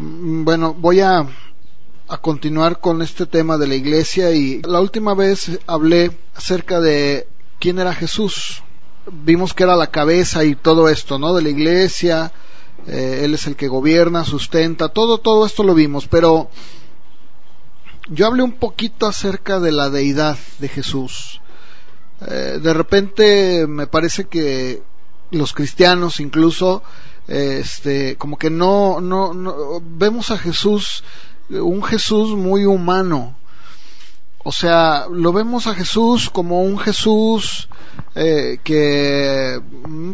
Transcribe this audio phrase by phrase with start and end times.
[0.00, 1.26] Mm, Bueno, voy a,
[2.08, 7.28] a continuar con este tema de la iglesia y la última vez hablé acerca de
[7.58, 8.62] quién era Jesús.
[9.12, 11.34] Vimos que era la cabeza y todo esto, ¿no?
[11.34, 12.32] De la iglesia,
[12.86, 16.48] eh, Él es el que gobierna, sustenta, todo, todo esto lo vimos, pero
[18.08, 21.40] yo hablé un poquito acerca de la deidad de Jesús.
[22.26, 24.82] Eh, de repente me parece que
[25.30, 26.82] los cristianos incluso
[27.30, 31.04] este como que no, no no vemos a Jesús
[31.48, 33.36] un Jesús muy humano.
[34.42, 37.68] O sea lo vemos a Jesús como un Jesús
[38.16, 39.60] eh, que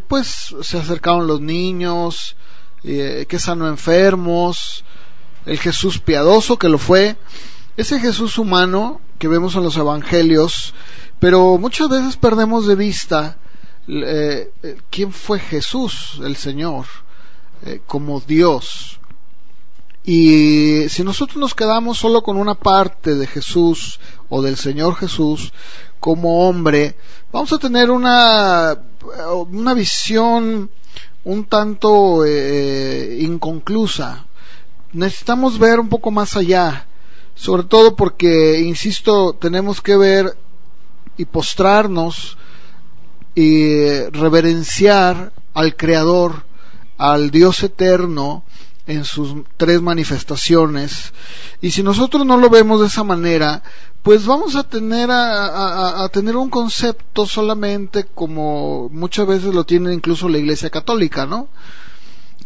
[0.08, 2.36] pues se acercaron los niños
[2.84, 4.84] eh, que sanó enfermos
[5.46, 7.16] el Jesús piadoso que lo fue.
[7.78, 10.74] Ese Jesús humano que vemos en los evangelios
[11.18, 13.38] pero muchas veces perdemos de vista
[13.88, 14.50] eh,
[14.90, 16.86] quién fue Jesús, el Señor,
[17.64, 18.98] eh, como Dios.
[20.04, 25.52] Y si nosotros nos quedamos solo con una parte de Jesús o del Señor Jesús
[25.98, 26.96] como hombre,
[27.32, 28.78] vamos a tener una,
[29.50, 30.70] una visión
[31.26, 34.26] un tanto eh, inconclusa.
[34.92, 36.86] Necesitamos ver un poco más allá,
[37.34, 40.36] sobre todo porque, insisto, tenemos que ver
[41.16, 42.38] y postrarnos
[43.34, 46.45] y reverenciar al Creador,
[46.98, 48.44] al Dios eterno
[48.86, 51.12] en sus tres manifestaciones.
[51.60, 53.62] Y si nosotros no lo vemos de esa manera,
[54.02, 60.28] pues vamos a tener a, tener un concepto solamente como muchas veces lo tiene incluso
[60.28, 61.48] la Iglesia Católica, ¿no?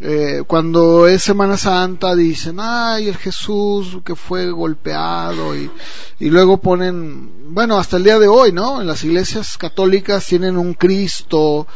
[0.02, 5.70] Eh, cuando es Semana Santa dicen, ay, el Jesús que fue golpeado y,
[6.18, 8.80] y luego ponen, bueno, hasta el día de hoy, ¿no?
[8.80, 11.66] En las iglesias católicas tienen un Cristo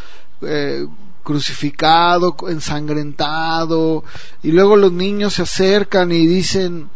[0.41, 0.87] eh,
[1.25, 4.05] crucificado, ensangrentado
[4.43, 6.91] y luego los niños se acercan y dicen,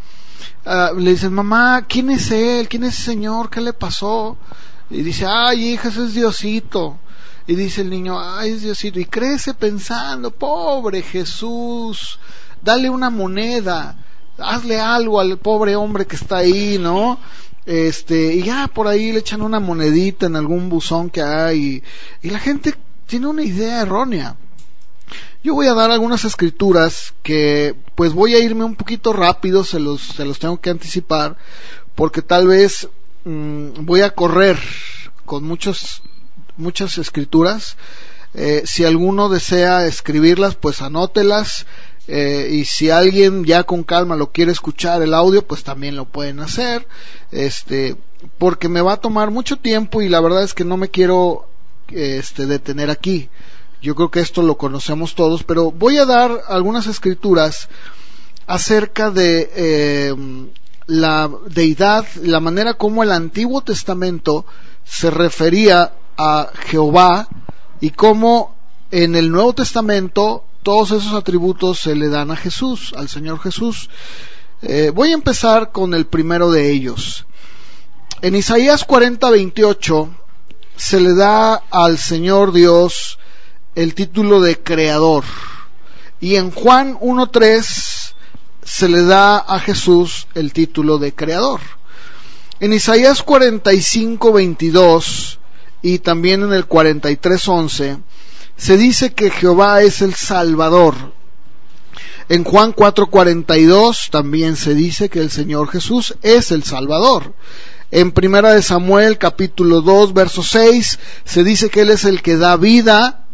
[0.65, 2.69] uh, le dicen, mamá, ¿quién es él?
[2.69, 3.51] ¿Quién es ese señor?
[3.51, 4.37] ¿Qué le pasó?
[4.91, 6.99] Y dice, ay, hija, ese es Diosito.
[7.47, 12.19] Y dice el niño, ay Diosito, y crece pensando, pobre Jesús,
[12.63, 13.97] dale una moneda,
[14.37, 17.19] hazle algo al pobre hombre que está ahí, ¿no?
[17.65, 21.83] Este, y ya por ahí le echan una monedita en algún buzón que hay,
[22.23, 22.75] y, y la gente
[23.09, 24.37] tiene una idea errónea.
[25.43, 29.81] Yo voy a dar algunas escrituras que pues voy a irme un poquito rápido, se
[29.81, 31.37] los, se los tengo que anticipar,
[31.95, 32.89] porque tal vez
[33.25, 34.59] mmm, voy a correr
[35.25, 36.03] con muchos
[36.57, 37.77] muchas escrituras.
[38.35, 41.67] Eh, si alguno desea escribirlas, pues anótelas.
[42.09, 46.05] Eh, y si alguien ya con calma lo quiere escuchar el audio, pues también lo
[46.07, 46.87] pueden hacer.
[47.31, 47.97] Este,
[48.39, 51.49] porque me va a tomar mucho tiempo y la verdad es que no me quiero
[51.91, 53.29] este, detener aquí.
[53.81, 57.69] Yo creo que esto lo conocemos todos, pero voy a dar algunas escrituras
[58.47, 60.15] acerca de eh,
[60.87, 64.47] la deidad, la manera como el Antiguo Testamento
[64.85, 67.29] se refería a Jehová
[67.81, 68.57] y cómo
[68.91, 73.91] en el Nuevo Testamento todos esos atributos se le dan a Jesús, al Señor Jesús.
[74.63, 77.27] Eh, voy a empezar con el primero de ellos.
[78.23, 80.09] En Isaías 40, 28
[80.79, 83.19] se le da al Señor Dios
[83.75, 85.25] el título de Creador.
[86.21, 88.15] Y en Juan 1.3
[88.63, 91.61] se le da a Jesús el título de Creador.
[92.61, 95.39] En Isaías 45, 22
[95.83, 98.01] y también en el 43.11
[98.57, 100.95] se dice que Jehová es el Salvador.
[102.29, 107.35] En Juan 4:42 también se dice que el Señor Jesús es el Salvador.
[107.91, 112.37] En Primera de Samuel capítulo 2 verso 6 se dice que él es el que
[112.37, 113.25] da vida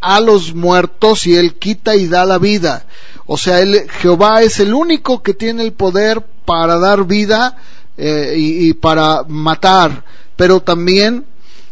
[0.00, 2.86] a los muertos y él quita y da la vida.
[3.26, 7.56] O sea, él, Jehová es el único que tiene el poder para dar vida
[7.96, 10.04] eh, y, y para matar.
[10.36, 11.24] Pero también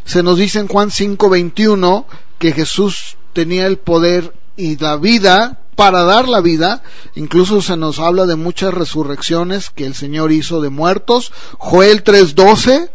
[0.05, 2.05] se nos dice en Juan 5:21
[2.41, 6.83] que Jesús tenía el poder y la vida para dar la vida.
[7.15, 11.33] Incluso se nos habla de muchas resurrecciones que el Señor hizo de muertos.
[11.59, 12.91] Joel 3:12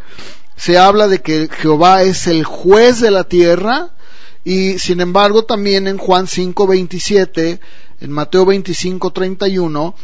[0.55, 3.91] se habla de que Jehová es el juez de la tierra
[4.43, 7.59] y sin embargo también en Juan 5:27,
[8.01, 9.95] en Mateo 25:31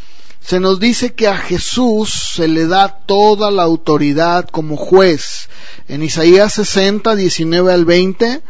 [0.46, 5.50] se nos dice que a Jesús se le da toda la autoridad como juez.
[5.88, 8.44] En Isaías 60, 19 al 20,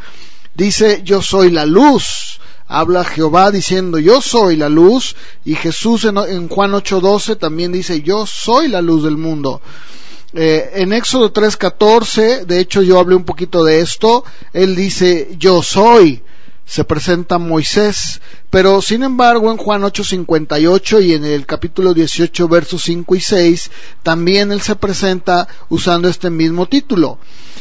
[0.56, 2.42] dice, yo soy la luz.
[2.67, 5.15] Habla Jehová diciendo, yo soy la luz.
[5.44, 9.62] Y Jesús en, en Juan 8:12 también dice, yo soy la luz del mundo.
[10.33, 15.63] Eh, en Éxodo 3:14, de hecho yo hablé un poquito de esto, él dice, yo
[15.63, 16.21] soy.
[16.65, 22.81] Se presenta Moisés, pero sin embargo en Juan 8:58 y en el capítulo 18 versos
[22.83, 23.71] 5 y 6
[24.01, 27.19] también él se presenta usando este mismo título.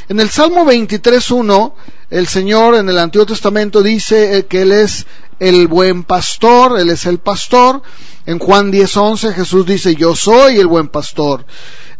[0.09, 1.75] En el Salmo 23:1
[2.11, 5.07] el Señor en el Antiguo Testamento dice eh, que él es
[5.39, 7.83] el buen pastor, él es el pastor.
[8.25, 11.45] En Juan 10:11 Jesús dice, "Yo soy el buen pastor."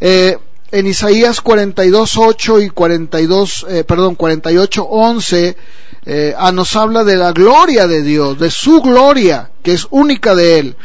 [0.01, 0.39] Eh,
[0.71, 5.57] en Isaías 42:8 y 42, eh, perdón, 48:11
[6.07, 10.35] eh, ah, nos habla de la gloria de Dios, de su gloria, que es única
[10.35, 10.77] de Él.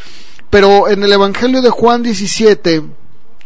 [0.49, 2.83] Pero en el Evangelio de Juan 17,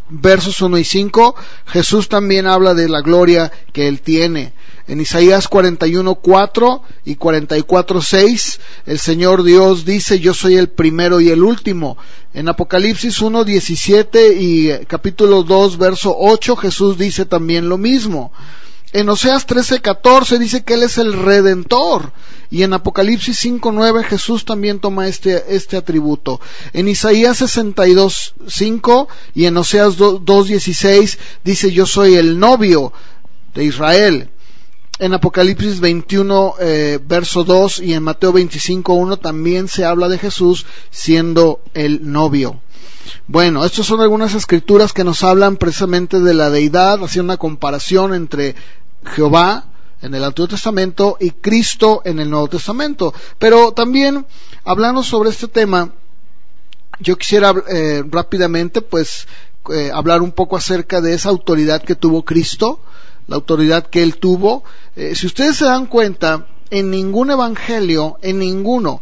[0.09, 1.35] versos 1 y 5,
[1.65, 4.53] Jesús también habla de la gloria que Él tiene.
[4.87, 11.21] En Isaías 41, 4 y 44, 6, el Señor Dios dice, yo soy el primero
[11.21, 11.97] y el último.
[12.33, 18.31] En Apocalipsis 1, 17 y eh, capítulo 2, verso 8, Jesús dice también lo mismo.
[18.93, 22.13] En Oseas 13:14 dice que Él es el redentor.
[22.51, 26.39] Y en Apocalipsis 5:9 Jesús también toma este, este atributo.
[26.73, 32.93] En Isaías 62:5 y en Oseas 2:16 dice yo soy el novio
[33.55, 34.29] de Israel.
[34.99, 40.67] En Apocalipsis 21, eh, verso 2 y en Mateo 25:1 también se habla de Jesús
[40.91, 42.61] siendo el novio.
[43.27, 48.13] Bueno, estas son algunas escrituras que nos hablan precisamente de la deidad, haciendo una comparación
[48.13, 48.55] entre
[49.05, 49.65] Jehová
[50.03, 53.13] en el Antiguo Testamento y Cristo en el Nuevo Testamento.
[53.39, 54.25] Pero también,
[54.65, 55.93] hablando sobre este tema,
[56.99, 59.27] yo quisiera eh, rápidamente, pues,
[59.73, 62.81] eh, hablar un poco acerca de esa autoridad que tuvo Cristo,
[63.27, 64.65] la autoridad que él tuvo.
[64.95, 69.01] Eh, si ustedes se dan cuenta, en ningún evangelio, en ninguno,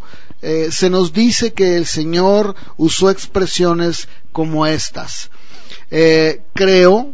[0.71, 5.29] se nos dice que el Señor usó expresiones como estas.
[5.87, 7.11] creo,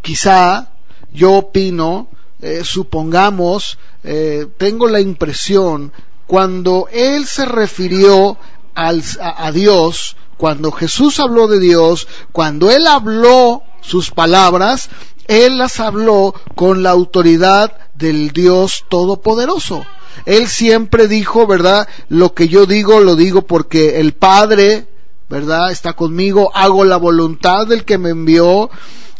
[0.00, 0.70] quizá,
[1.16, 2.08] yo opino,
[2.40, 5.92] eh, supongamos, eh, tengo la impresión,
[6.26, 8.36] cuando él se refirió
[8.74, 14.90] al, a, Dios, cuando Jesús habló de Dios, cuando él habló sus palabras,
[15.26, 19.86] él las habló con la autoridad del Dios Todopoderoso.
[20.26, 21.88] Él siempre dijo, ¿verdad?
[22.08, 24.86] Lo que yo digo, lo digo porque el Padre,
[25.28, 25.70] ¿verdad?
[25.70, 28.70] Está conmigo, hago la voluntad del que me envió.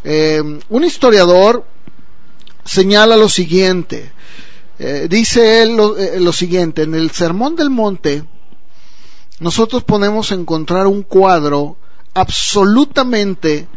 [0.03, 1.65] Eh, un historiador
[2.67, 4.11] señala lo siguiente.
[4.77, 8.23] Eh, dice él eh, lo, siguiente, en el Sermón del Monte
[9.39, 11.77] nosotros podemos encontrar un cuadro
[12.13, 13.67] absolutamente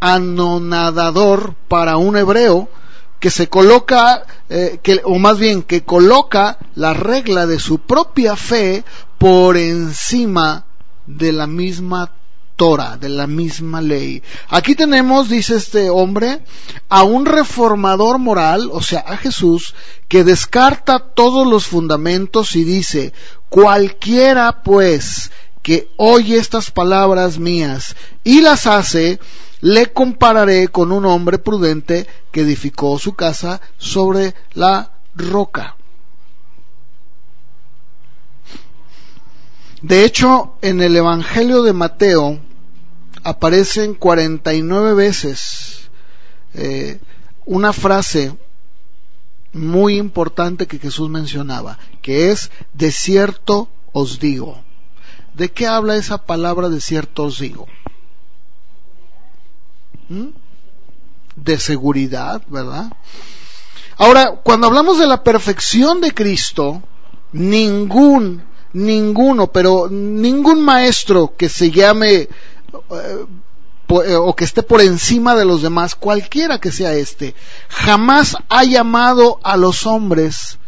[0.00, 2.68] anonadador para un hebreo
[3.20, 8.36] que se coloca, eh, que, o más bien que coloca la regla de su propia
[8.36, 8.84] fe
[9.18, 10.66] por encima
[11.06, 12.12] de la misma
[12.56, 14.22] Torah, de la misma ley.
[14.48, 16.40] Aquí tenemos, dice este hombre,
[16.88, 19.74] a un reformador moral, o sea, a Jesús,
[20.08, 23.12] que descarta todos los fundamentos y dice,
[23.48, 25.30] cualquiera pues
[25.62, 29.20] que oye estas palabras mías y las hace,
[29.60, 35.75] le compararé con un hombre prudente que edificó su casa sobre la roca.
[39.82, 42.40] De hecho, en el Evangelio de Mateo
[43.22, 45.90] aparecen 49 veces
[46.54, 46.98] eh,
[47.44, 48.36] una frase
[49.52, 54.62] muy importante que Jesús mencionaba, que es de cierto os digo.
[55.34, 57.66] ¿De qué habla esa palabra de cierto os digo?
[60.08, 60.28] ¿Mm?
[61.36, 62.92] De seguridad, ¿verdad?
[63.98, 66.82] Ahora, cuando hablamos de la perfección de Cristo,
[67.32, 68.42] ningún,
[68.72, 72.28] ninguno, pero ningún maestro que se llame eh,
[73.88, 77.34] eh, o que esté por encima de los demás, cualquiera que sea este,
[77.68, 80.58] jamás ha llamado a los hombres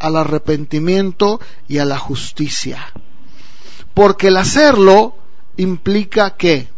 [0.00, 2.92] al arrepentimiento y a la justicia.
[3.94, 5.16] Porque el hacerlo
[5.56, 6.68] implica que,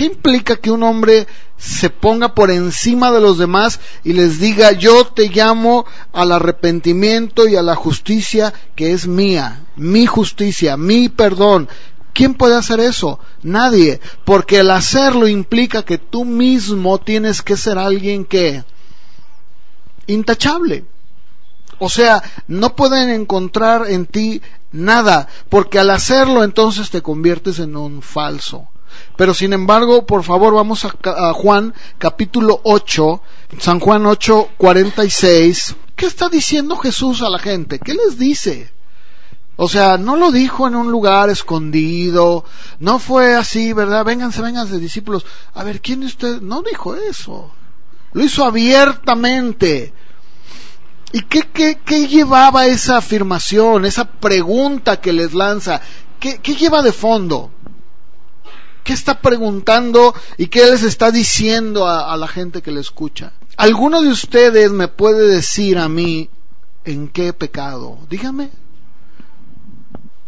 [0.00, 1.26] ¿qué implica que un hombre
[1.58, 7.46] se ponga por encima de los demás y les diga yo te llamo al arrepentimiento
[7.46, 11.68] y a la justicia que es mía, mi justicia, mi perdón,
[12.14, 13.20] ¿Quién puede hacer eso?
[13.42, 18.64] Nadie, porque el hacerlo implica que tú mismo tienes que ser alguien que
[20.06, 20.86] intachable.
[21.78, 24.42] O sea, no pueden encontrar en ti
[24.72, 28.66] nada, porque al hacerlo entonces te conviertes en un falso.
[29.20, 33.20] Pero sin embargo, por favor, vamos a, Juan capítulo 8,
[33.58, 35.76] San Juan 8, 46.
[35.94, 37.78] ¿Qué está diciendo Jesús a la gente?
[37.78, 38.72] ¿Qué les dice?
[39.56, 42.46] O sea, no lo dijo en un lugar escondido,
[42.78, 44.06] no fue así, ¿verdad?
[44.06, 45.26] Vénganse, vénganse, discípulos.
[45.52, 46.40] A ver, ¿quién es usted?
[46.40, 47.52] No dijo eso.
[48.14, 49.92] Lo hizo abiertamente.
[51.12, 55.82] ¿Y qué, qué, qué, llevaba esa afirmación, esa pregunta que les lanza?
[56.18, 57.50] ¿Qué, qué lleva de fondo?
[58.84, 63.32] ¿Qué está preguntando y qué les está diciendo a, la gente que le escucha?
[63.56, 66.30] ¿Alguno de ustedes me puede decir a mí
[66.84, 67.98] en qué pecado?
[68.08, 68.50] Dígame.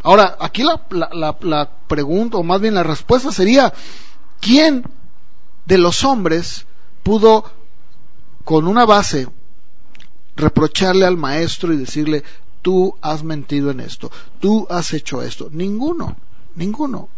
[0.03, 3.73] Ahora, aquí la, la, la, pregunta, o más bien la respuesta sería,
[4.41, 4.83] ¿quién
[5.65, 6.65] de los hombres
[7.03, 7.45] pudo,
[8.43, 9.27] con una base,
[10.35, 12.23] reprocharle al maestro y decirle,
[12.61, 15.49] tú has mentido en esto, tú has hecho esto?
[15.51, 16.17] Ninguno,
[16.55, 17.09] ninguno.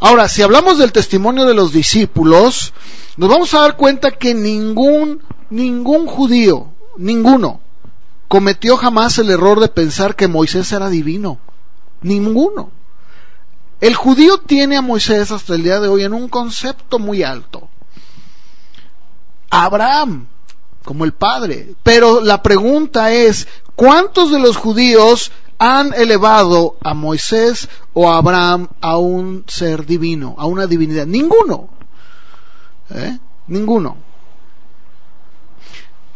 [0.00, 2.72] Ahora, si hablamos del testimonio de los discípulos,
[3.18, 7.60] nos vamos a dar cuenta que ningún, ningún judío, ninguno,
[8.26, 11.38] cometió jamás el error de pensar que Moisés era divino.
[12.00, 12.70] Ninguno.
[13.82, 17.68] El judío tiene a Moisés hasta el día de hoy en un concepto muy alto.
[19.50, 20.28] Abraham,
[20.82, 21.74] como el padre.
[21.82, 25.30] Pero la pregunta es, ¿cuántos de los judíos
[25.60, 31.06] han elevado a Moisés o a Abraham a un ser divino, a una divinidad?
[31.06, 31.68] Ninguno.
[32.88, 33.18] ¿Eh?
[33.46, 33.98] Ninguno.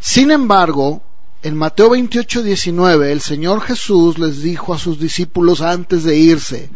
[0.00, 1.02] Sin embargo,
[1.42, 6.70] en Mateo 28, 19, el Señor Jesús les dijo a sus discípulos antes de irse,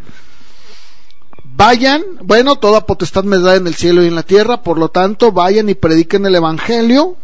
[1.43, 4.89] vayan, bueno, toda potestad me da en el cielo y en la tierra, por lo
[4.89, 7.17] tanto, vayan y prediquen el Evangelio,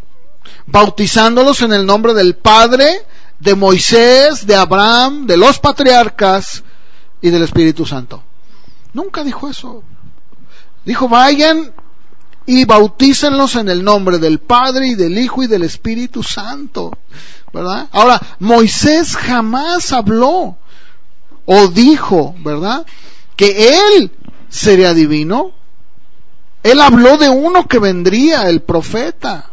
[0.65, 3.05] bautizándolos en el nombre del Padre,
[3.45, 6.63] de Moisés, de Abraham, de los patriarcas
[7.21, 8.23] y del Espíritu Santo.
[8.91, 9.83] Nunca dijo eso.
[10.83, 11.71] Dijo, vayan
[12.47, 16.91] y bautícenlos en el nombre del Padre y del Hijo y del Espíritu Santo.
[17.53, 17.87] ¿Verdad?
[17.91, 20.57] Ahora, Moisés jamás habló
[21.45, 22.83] o dijo, ¿verdad?
[23.35, 24.11] Que él
[24.49, 25.51] sería divino.
[26.63, 29.51] Él habló de uno que vendría, el profeta.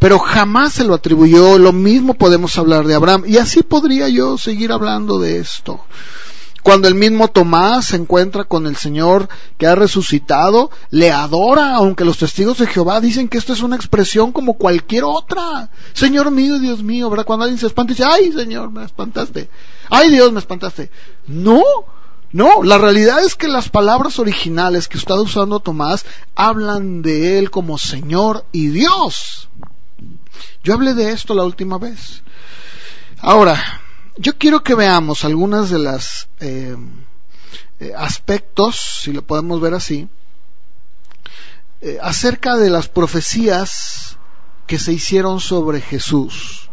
[0.00, 1.58] Pero jamás se lo atribuyó.
[1.58, 3.24] Lo mismo podemos hablar de Abraham.
[3.26, 5.84] Y así podría yo seguir hablando de esto.
[6.62, 9.28] Cuando el mismo Tomás se encuentra con el Señor
[9.58, 13.76] que ha resucitado, le adora, aunque los testigos de Jehová dicen que esto es una
[13.76, 15.70] expresión como cualquier otra.
[15.92, 17.26] Señor mío, Dios mío, ¿verdad?
[17.26, 19.48] Cuando alguien se espanta, dice, ay Señor, me espantaste.
[19.90, 20.90] Ay Dios, me espantaste.
[21.26, 21.62] No,
[22.32, 26.04] no, la realidad es que las palabras originales que está usando Tomás
[26.34, 29.48] hablan de él como Señor y Dios.
[30.62, 32.22] Yo hablé de esto la última vez.
[33.18, 33.80] Ahora,
[34.16, 36.76] yo quiero que veamos algunas de las eh,
[37.80, 40.08] eh, aspectos, si lo podemos ver así,
[41.80, 44.18] eh, acerca de las profecías
[44.66, 46.68] que se hicieron sobre Jesús.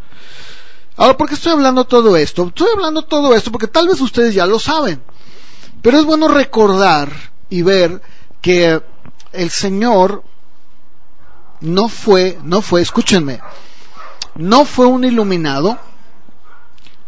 [0.98, 2.48] Ahora, ¿por qué estoy hablando todo esto?
[2.48, 5.02] Estoy hablando todo esto porque tal vez ustedes ya lo saben,
[5.82, 7.12] pero es bueno recordar
[7.50, 8.02] y ver
[8.42, 8.82] que
[9.32, 10.24] el Señor
[11.62, 13.40] no fue, no fue, escúchenme,
[14.36, 15.78] no fue un iluminado,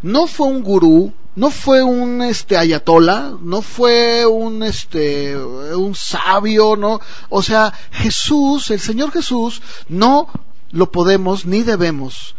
[0.02, 6.76] no fue un gurú, no fue un este ayatola, no fue un este un sabio,
[6.76, 10.28] no, o sea, Jesús, el Señor Jesús no
[10.72, 12.36] lo podemos ni debemos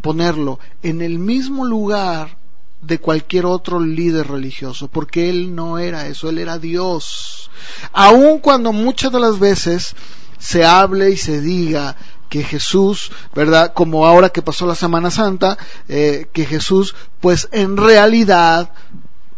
[0.00, 2.38] ponerlo en el mismo lugar
[2.80, 7.50] de cualquier otro líder religioso, porque él no era eso, él era Dios.
[7.92, 9.94] Aun cuando muchas de las veces
[10.40, 11.96] se hable y se diga
[12.28, 13.72] que Jesús, ¿verdad?
[13.74, 18.72] Como ahora que pasó la Semana Santa, eh, que Jesús, pues en realidad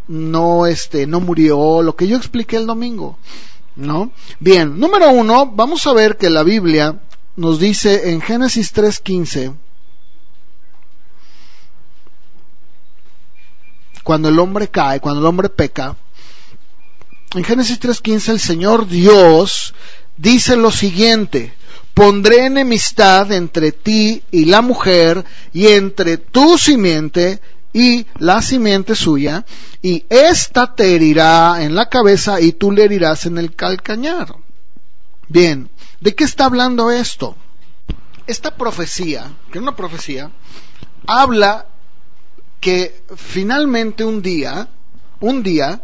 [0.09, 3.18] no, este, no murió, lo que yo expliqué el domingo,
[3.76, 4.12] ¿no?
[4.38, 7.00] Bien, número uno, vamos a ver que la Biblia
[7.35, 9.54] nos dice en Génesis 3.15,
[14.04, 15.97] cuando el hombre cae, cuando el hombre peca,
[17.35, 19.75] en Génesis 3.15 el Señor Dios
[20.16, 21.54] dice lo siguiente,
[21.95, 27.40] pondré enemistad entre ti y la mujer y entre tu simiente
[27.73, 29.45] y la simiente suya,
[29.81, 34.35] y ésta te herirá en la cabeza y tú le herirás en el calcañar.
[35.28, 37.37] Bien, ¿de qué está hablando esto?
[38.26, 40.31] Esta profecía, que es una profecía,
[41.07, 41.66] habla
[42.61, 44.69] que finalmente un día,
[45.21, 45.83] un día,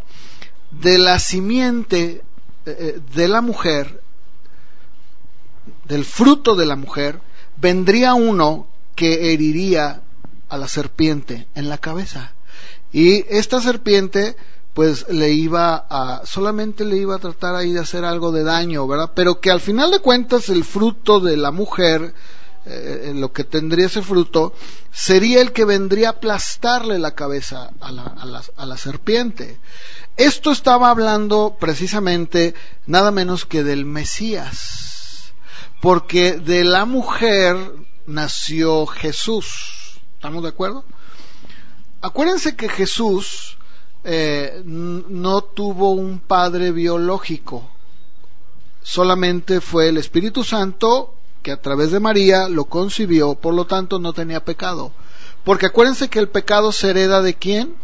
[0.70, 2.22] de la simiente
[2.66, 4.02] eh, de la mujer
[5.88, 7.20] del fruto de la mujer,
[7.56, 10.02] vendría uno que heriría
[10.48, 12.34] a la serpiente en la cabeza.
[12.92, 14.36] Y esta serpiente,
[14.74, 18.86] pues le iba a, solamente le iba a tratar ahí de hacer algo de daño,
[18.86, 19.12] ¿verdad?
[19.14, 22.14] Pero que al final de cuentas el fruto de la mujer,
[22.66, 24.54] eh, lo que tendría ese fruto,
[24.92, 29.58] sería el que vendría a aplastarle la cabeza a la, serpiente.
[30.16, 32.54] Esto estaba hablando precisamente
[32.86, 34.97] nada menos que del Mesías
[35.80, 37.56] porque de la mujer
[38.06, 40.00] nació Jesús.
[40.14, 40.84] ¿Estamos de acuerdo?
[42.00, 43.58] Acuérdense que Jesús
[44.04, 47.68] eh, no tuvo un padre biológico,
[48.82, 53.98] solamente fue el Espíritu Santo que a través de María lo concibió, por lo tanto
[53.98, 54.92] no tenía pecado.
[55.44, 57.74] Porque acuérdense que el pecado se hereda de quién?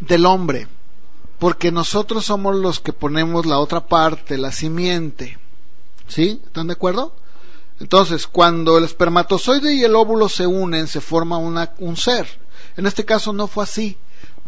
[0.00, 0.68] Del hombre.
[1.38, 5.38] Porque nosotros somos los que ponemos la otra parte, la simiente.
[6.08, 6.40] ¿Sí?
[6.44, 7.14] ¿Están de acuerdo?
[7.80, 12.26] Entonces, cuando el espermatozoide y el óvulo se unen, se forma una, un ser.
[12.76, 13.96] En este caso no fue así,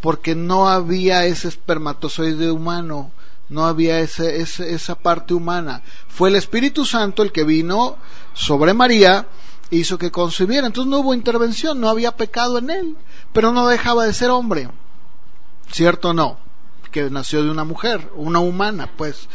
[0.00, 3.10] porque no había ese espermatozoide humano,
[3.48, 5.82] no había ese, esa parte humana.
[6.08, 7.96] Fue el Espíritu Santo el que vino
[8.34, 9.26] sobre María,
[9.70, 10.66] hizo que concibiera.
[10.66, 12.96] Entonces no hubo intervención, no había pecado en él,
[13.32, 14.68] pero no dejaba de ser hombre.
[15.70, 16.38] ¿Cierto o no?
[16.92, 19.28] Que nació de una mujer, una humana, pues.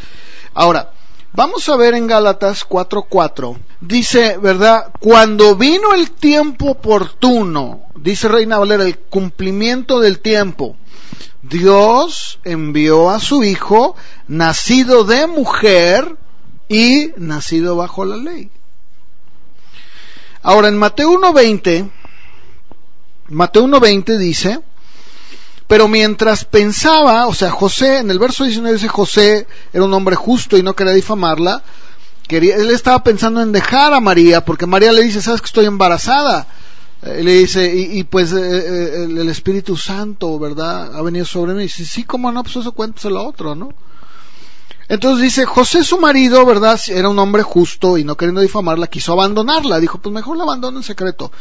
[0.54, 0.92] Ahora,
[1.34, 3.58] Vamos a ver en Gálatas 4:4.
[3.80, 4.92] Dice, ¿verdad?
[5.00, 10.76] Cuando vino el tiempo oportuno, dice Reina Valera, el cumplimiento del tiempo,
[11.42, 13.96] Dios envió a su Hijo,
[14.28, 16.18] nacido de mujer
[16.68, 18.50] y nacido bajo la ley.
[20.44, 21.90] Ahora en Mateo 1:20,
[23.30, 24.60] Mateo 1:20 dice,
[25.72, 30.18] pero mientras pensaba, o sea, José, en el verso 19 dice José era un hombre
[30.18, 31.64] justo y no quería difamarla,
[32.28, 35.68] quería, él estaba pensando en dejar a María, porque María le dice, sabes que estoy
[35.68, 36.46] embarazada.
[37.04, 40.94] Eh, le dice, y, pues eh, eh, el, Espíritu Santo, ¿verdad?
[40.94, 41.62] Ha venido sobre mí.
[41.62, 43.70] Y dice, sí, cómo no, pues eso cuéntaselo a otro, ¿no?
[44.92, 46.78] Entonces dice, José su marido, ¿verdad?
[46.90, 49.80] Era un hombre justo y no queriendo difamarla, quiso abandonarla.
[49.80, 51.32] Dijo, pues mejor la abandono en secreto.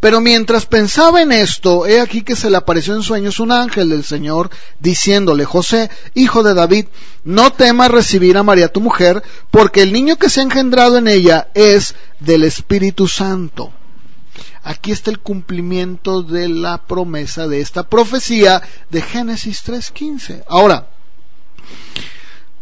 [0.00, 3.88] Pero mientras pensaba en esto, he aquí que se le apareció en sueños un ángel
[3.88, 6.88] del Señor diciéndole, José, hijo de David,
[7.24, 11.08] no temas recibir a María tu mujer, porque el niño que se ha engendrado en
[11.08, 13.72] ella es del Espíritu Santo.
[14.62, 20.44] Aquí está el cumplimiento de la promesa de esta profecía de Génesis 3.15.
[20.46, 20.90] Ahora,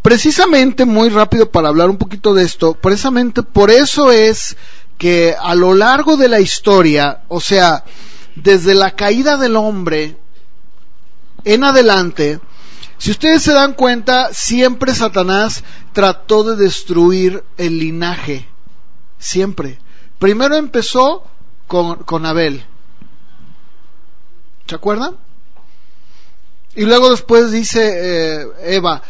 [0.09, 4.57] precisamente, muy rápido para hablar un poquito de esto, precisamente por eso es
[4.97, 7.83] que a lo largo de la historia, o sea,
[8.33, 10.17] desde la caída del hombre
[11.43, 12.39] en adelante,
[12.97, 18.49] si ustedes se dan cuenta, siempre Satanás trató de destruir el linaje.
[19.19, 19.77] Siempre.
[20.17, 21.23] Primero empezó
[21.67, 22.65] con, con Abel.
[24.65, 25.17] ¿Se acuerdan?
[26.75, 29.03] Y luego después dice eh, Eva,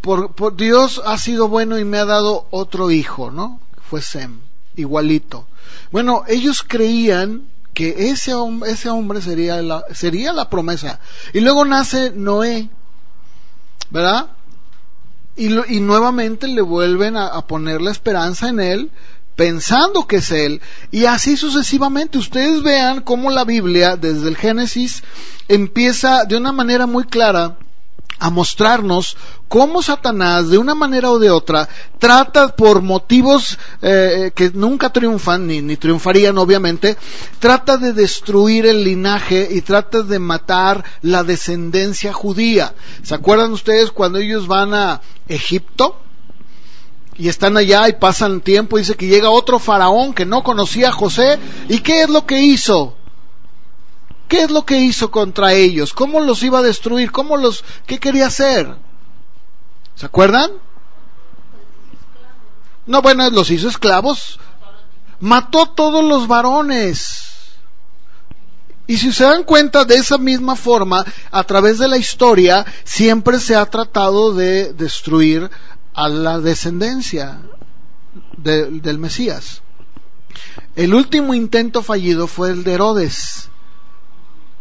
[0.00, 3.60] por, Dios ha sido bueno y me ha dado otro hijo, ¿no?
[3.88, 4.40] Fue Sem,
[4.76, 5.46] igualito.
[5.90, 8.32] Bueno, ellos creían que ese,
[8.66, 11.00] ese hombre sería la, sería la promesa.
[11.32, 12.70] Y luego nace Noé,
[13.90, 14.30] ¿verdad?
[15.36, 18.90] Y, y nuevamente le vuelven a poner la esperanza en él,
[19.40, 20.60] pensando que es Él,
[20.90, 22.18] y así sucesivamente.
[22.18, 25.02] Ustedes vean cómo la Biblia, desde el Génesis,
[25.48, 27.56] empieza de una manera muy clara
[28.20, 29.16] a mostrarnos
[29.48, 35.46] cómo Satanás, de una manera o de otra, trata por motivos eh, que nunca triunfan,
[35.46, 36.96] ni, ni, triunfarían obviamente,
[37.38, 42.74] trata de destruir el linaje y trata de matar la descendencia judía.
[43.02, 45.96] ¿Se acuerdan ustedes cuando ellos van a Egipto?
[47.16, 50.92] y están allá y pasan tiempo, dice que llega otro faraón que no conocía a
[50.92, 52.96] José, ¿y qué es lo que hizo?
[54.30, 55.92] ¿Qué es lo que hizo contra ellos?
[55.92, 57.10] ¿Cómo los iba a destruir?
[57.10, 58.76] ¿Cómo los, qué quería hacer?
[59.96, 60.52] ¿Se acuerdan?
[62.86, 64.38] No, bueno, los hizo esclavos.
[65.18, 67.24] Mató a todos los varones.
[68.86, 73.40] Y si se dan cuenta, de esa misma forma, a través de la historia, siempre
[73.40, 75.50] se ha tratado de destruir
[75.92, 77.40] a la descendencia
[78.36, 79.62] del Mesías.
[80.76, 83.49] El último intento fallido fue el de Herodes.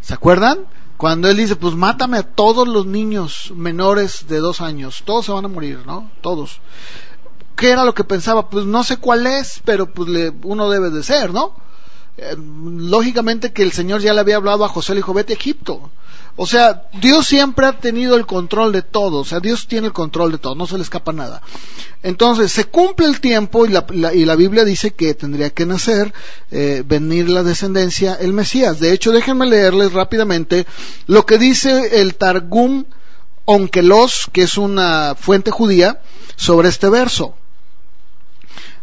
[0.02, 0.60] ¿Se acuerdan?
[0.98, 5.32] Cuando él dice, pues mátame a todos los niños menores de dos años, todos se
[5.32, 6.12] van a morir, ¿no?
[6.22, 6.60] Todos.
[7.56, 8.50] ¿Qué era lo que pensaba?
[8.50, 11.54] Pues no sé cuál es, pero pues le, uno debe de ser, ¿no?
[12.22, 15.38] Eh, lógicamente que el Señor ya le había hablado a José, le dijo, vete a
[15.38, 15.90] Egipto.
[16.36, 19.94] O sea, Dios siempre ha tenido el control de todo, o sea, Dios tiene el
[19.94, 21.42] control de todo, no se le escapa nada.
[22.02, 26.14] Entonces, se cumple el tiempo y la, y la Biblia dice que tendría que nacer,
[26.52, 28.80] eh, venir la descendencia, el Mesías.
[28.80, 30.66] De hecho, déjenme leerles rápidamente
[31.08, 32.86] lo que dice el Targum
[33.46, 36.02] Onkelos, que es una fuente judía,
[36.36, 37.36] sobre este verso.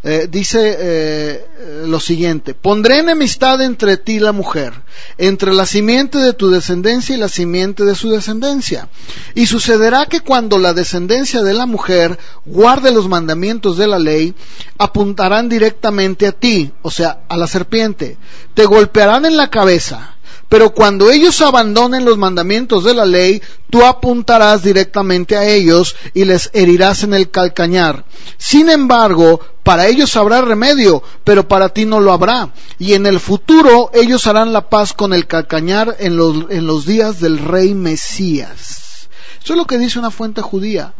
[0.08, 4.72] Eh, dice eh, lo siguiente, pondré enemistad entre ti y la mujer,
[5.18, 8.88] entre la simiente de tu descendencia y la simiente de su descendencia.
[9.34, 14.32] Y sucederá que cuando la descendencia de la mujer guarde los mandamientos de la ley,
[14.78, 18.16] apuntarán directamente a ti, o sea, a la serpiente,
[18.54, 20.15] te golpearán en la cabeza
[20.48, 26.24] pero cuando ellos abandonen los mandamientos de la ley, tú apuntarás directamente a ellos y
[26.24, 28.04] les herirás en el calcañar.
[28.38, 32.50] Sin embargo, para ellos habrá remedio, pero para ti no lo habrá.
[32.78, 36.86] Y en el futuro ellos harán la paz con el calcañar en los, en los
[36.86, 39.08] días del rey Mesías.
[39.42, 40.94] Eso es lo que dice una fuente judía.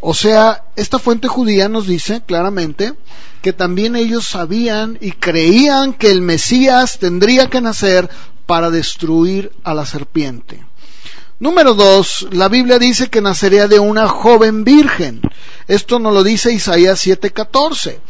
[0.00, 2.94] O sea, esta fuente judía nos dice claramente
[3.42, 8.08] que también ellos sabían y creían que el Mesías tendría que nacer
[8.46, 10.64] para destruir a la serpiente.
[11.40, 15.20] Número dos, la Biblia dice que nacería de una joven virgen.
[15.68, 18.00] Esto nos lo dice Isaías 7:14.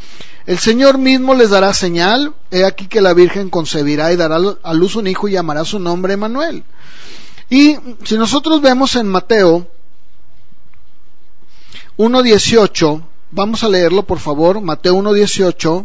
[0.46, 4.72] El Señor mismo les dará señal, he aquí que la Virgen concebirá y dará a
[4.72, 6.64] luz un hijo y llamará su nombre Emanuel.
[7.50, 9.66] Y si nosotros vemos en Mateo
[11.98, 15.84] 1.18, vamos a leerlo por favor, Mateo 1.18.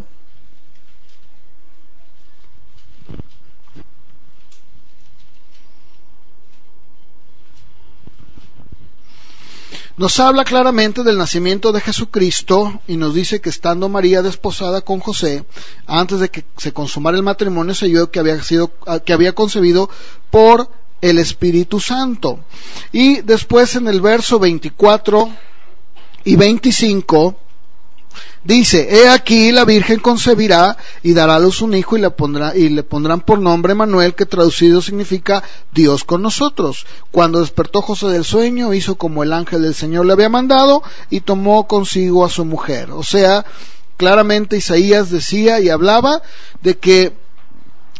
[9.96, 15.00] Nos habla claramente del nacimiento de Jesucristo y nos dice que estando María desposada con
[15.00, 15.44] José,
[15.86, 18.70] antes de que se consumara el matrimonio, se oyó que había sido,
[19.04, 19.90] que había concebido
[20.30, 20.68] por
[21.00, 22.38] el Espíritu Santo.
[22.92, 25.30] Y después en el verso 24
[26.24, 27.36] y 25
[28.44, 32.68] dice, he aquí la Virgen concebirá y dará luz un hijo y le, pondrá, y
[32.68, 36.86] le pondrán por nombre Manuel, que traducido significa Dios con nosotros.
[37.10, 41.20] Cuando despertó José del sueño, hizo como el ángel del Señor le había mandado y
[41.20, 42.90] tomó consigo a su mujer.
[42.90, 43.44] O sea,
[43.96, 46.22] claramente Isaías decía y hablaba
[46.62, 47.12] de que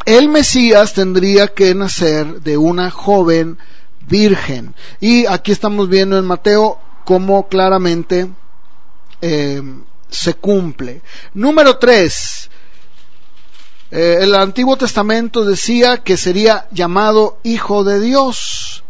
[0.04, 3.58] el Mesías tendría que nacer de una joven
[4.06, 4.74] virgen.
[5.00, 8.30] Y aquí estamos viendo en Mateo cómo claramente
[9.20, 9.62] eh,
[10.08, 11.02] se cumple.
[11.34, 12.50] Número tres,
[13.90, 18.82] eh, el Antiguo Testamento decía que sería llamado Hijo de Dios.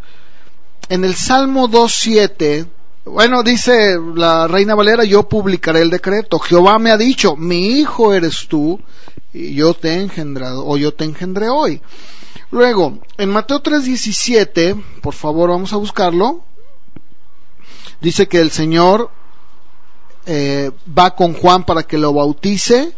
[0.89, 2.69] En el Salmo 2.7,
[3.07, 6.39] bueno, dice la Reina Valera, yo publicaré el decreto.
[6.39, 8.81] Jehová me ha dicho, mi hijo eres tú,
[9.33, 11.81] y yo te he engendrado, o yo te engendré hoy.
[12.51, 16.45] Luego, en Mateo 3.17, por favor vamos a buscarlo,
[18.05, 19.11] dice que el Señor
[20.27, 22.93] eh, va con Juan para que lo bautice.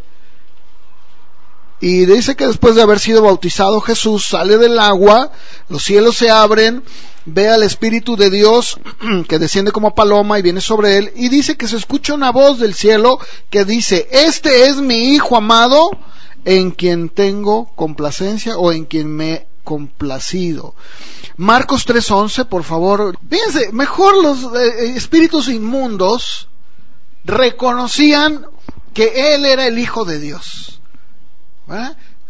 [1.81, 5.31] Y dice que después de haber sido bautizado Jesús sale del agua,
[5.69, 6.83] los cielos se abren,
[7.25, 8.81] ve al Espíritu de Dios
[9.29, 12.59] que desciende como paloma y viene sobre él, y dice que se escucha una voz
[12.59, 15.91] del cielo que dice, este es mi Hijo amado
[16.45, 20.77] en quien tengo complacencia o en quien me complacido.
[21.37, 23.19] Marcos 3:11, por favor.
[23.29, 26.49] Fíjense, mejor los eh, espíritus inmundos
[27.25, 28.47] reconocían
[28.95, 30.81] que Él era el Hijo de Dios.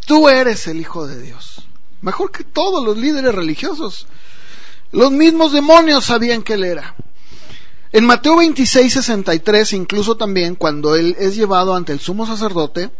[0.06, 1.66] Tú eres el Hijo de Dios.
[2.00, 4.06] Mejor que todos los líderes religiosos.
[4.92, 6.96] Los mismos demonios sabían que Él era.
[7.92, 12.90] En Mateo 26, 63, incluso también cuando Él es llevado ante el sumo sacerdote,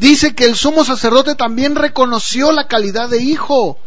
[0.00, 3.78] dice que el sumo sacerdote también reconoció la calidad de hijo.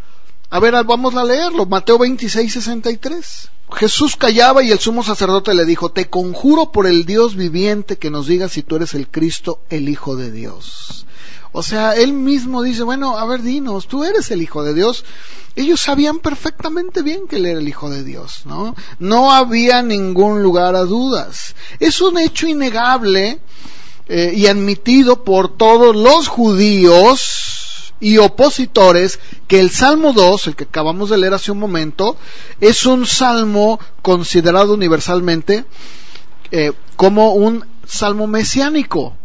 [0.50, 1.66] A ver, vamos a leerlo.
[1.66, 3.50] Mateo 26, 63.
[3.72, 8.12] Jesús callaba y el sumo sacerdote le dijo, te conjuro por el Dios viviente que
[8.12, 11.08] nos diga si tú eres el Cristo, el Hijo de Dios.
[11.52, 15.06] O sea, él mismo dice, bueno, a ver, dinos, tú eres el Hijo de Dios.
[15.56, 18.76] Ellos sabían perfectamente bien que él era el Hijo de Dios, ¿no?
[19.00, 21.56] No había ningún lugar a dudas.
[21.80, 23.40] Es un hecho innegable
[24.08, 30.66] eh, y admitido por todos los judíos y opositores que el Salmo 2, el que
[30.66, 32.18] acabamos de leer hace un momento,
[32.60, 35.64] es un salmo considerado universalmente
[36.52, 39.16] eh, como un salmo mesiánico,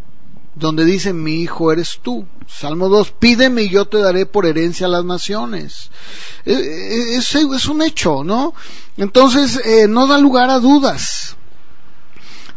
[0.55, 2.25] donde dice, mi hijo eres tú.
[2.47, 5.91] Salmo 2, pídeme y yo te daré por herencia a las naciones.
[6.47, 8.55] Eh, eh, es, es un hecho, ¿no?
[8.97, 11.37] Entonces, no da lugar a dudas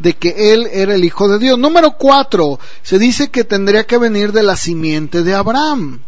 [0.02, 1.60] de que él era el hijo de Dios.
[1.60, 6.02] Número cuatro, se dice que tendría que venir de la simiente de Abraham.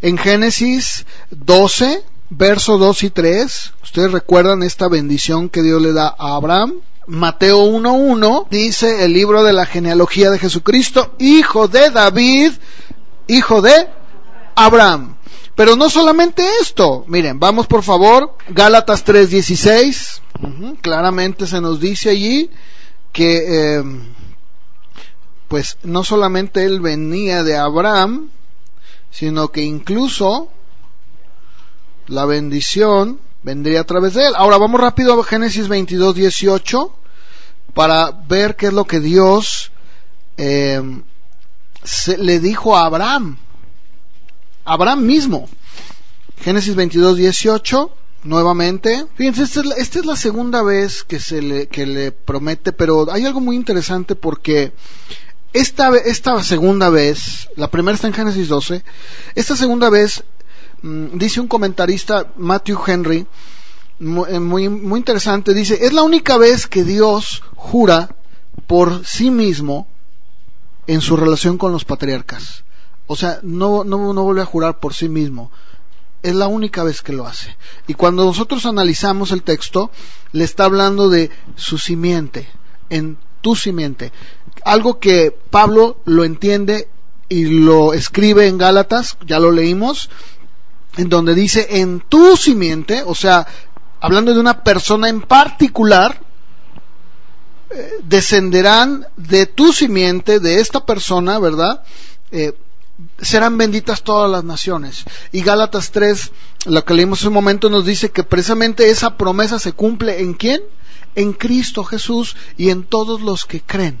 [0.00, 6.14] En Génesis 12, verso 2 y 3, ustedes recuerdan esta bendición que Dios le da
[6.18, 6.74] a Abraham.
[7.06, 12.52] Mateo 1.1 dice el libro de la genealogía de Jesucristo, hijo de David,
[13.28, 13.88] hijo de
[14.54, 15.16] Abraham.
[15.54, 20.20] Pero no solamente esto, miren, vamos por favor, Gálatas 3.16,
[20.82, 22.50] claramente se nos dice allí
[23.16, 23.82] que eh,
[25.48, 28.28] pues no solamente él venía de Abraham,
[29.10, 30.50] sino que incluso
[32.08, 34.34] la bendición vendría a través de él.
[34.36, 36.94] Ahora vamos rápido a Génesis 22, 18
[37.72, 39.72] para ver qué es lo que Dios
[40.36, 40.82] eh,
[42.18, 43.38] le dijo a Abraham.
[44.66, 45.48] Abraham mismo.
[46.42, 47.90] Génesis 22, 18
[48.26, 49.06] nuevamente.
[49.14, 53.10] Fíjense, esta es, la, es la segunda vez que se le, que le promete, pero
[53.10, 54.72] hay algo muy interesante porque
[55.52, 58.84] esta, esta segunda vez, la primera está en Génesis 12,
[59.34, 60.24] esta segunda vez,
[60.82, 63.26] mmm, dice un comentarista, Matthew Henry,
[63.98, 68.14] muy, eh, muy, muy interesante, dice, es la única vez que Dios jura
[68.66, 69.86] por sí mismo
[70.86, 72.64] en su relación con los patriarcas.
[73.06, 75.50] O sea, no, no, no vuelve a jurar por sí mismo,
[76.26, 77.56] es la única vez que lo hace.
[77.86, 79.92] Y cuando nosotros analizamos el texto,
[80.32, 82.48] le está hablando de su simiente,
[82.90, 84.12] en tu simiente.
[84.64, 86.88] Algo que Pablo lo entiende
[87.28, 90.10] y lo escribe en Gálatas, ya lo leímos,
[90.96, 93.46] en donde dice en tu simiente, o sea,
[94.00, 96.20] hablando de una persona en particular,
[97.70, 101.84] eh, descenderán de tu simiente, de esta persona, ¿verdad?
[102.32, 102.52] Eh,
[103.20, 105.04] serán benditas todas las naciones.
[105.32, 106.32] Y Gálatas 3,
[106.66, 110.34] lo que leímos en un momento, nos dice que precisamente esa promesa se cumple en
[110.34, 110.62] quién?
[111.14, 114.00] En Cristo Jesús y en todos los que creen.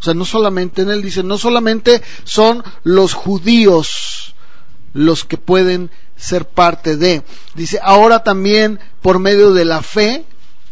[0.00, 4.34] O sea, no solamente en él, dice, no solamente son los judíos
[4.92, 7.22] los que pueden ser parte de.
[7.54, 10.24] Dice, ahora también por medio de la fe,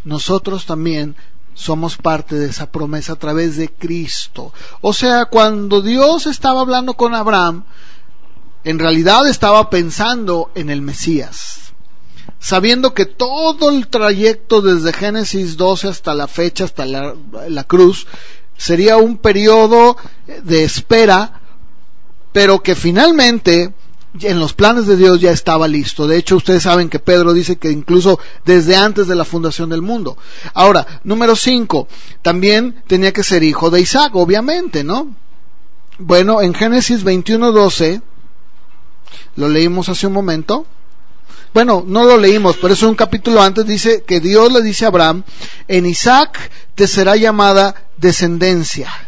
[0.04, 1.16] nosotros también
[1.56, 4.52] somos parte de esa promesa a través de Cristo.
[4.82, 7.64] O sea, cuando Dios estaba hablando con Abraham,
[8.62, 11.72] en realidad estaba pensando en el Mesías,
[12.38, 17.14] sabiendo que todo el trayecto desde Génesis 12 hasta la fecha, hasta la,
[17.48, 18.06] la cruz,
[18.58, 19.96] sería un periodo
[20.42, 21.40] de espera,
[22.32, 23.72] pero que finalmente
[24.22, 26.06] en los planes de Dios ya estaba listo.
[26.06, 29.82] De hecho, ustedes saben que Pedro dice que incluso desde antes de la fundación del
[29.82, 30.16] mundo.
[30.54, 31.88] Ahora, número cinco,
[32.22, 35.14] también tenía que ser hijo de Isaac, obviamente, ¿no?
[35.98, 38.02] Bueno, en Génesis 21:12,
[39.36, 40.66] lo leímos hace un momento.
[41.54, 44.88] Bueno, no lo leímos, pero es un capítulo antes, dice que Dios le dice a
[44.88, 45.24] Abraham,
[45.68, 49.05] en Isaac te será llamada descendencia.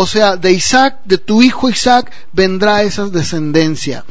[0.00, 4.04] O sea, de Isaac, de tu hijo Isaac, vendrá esa descendencia.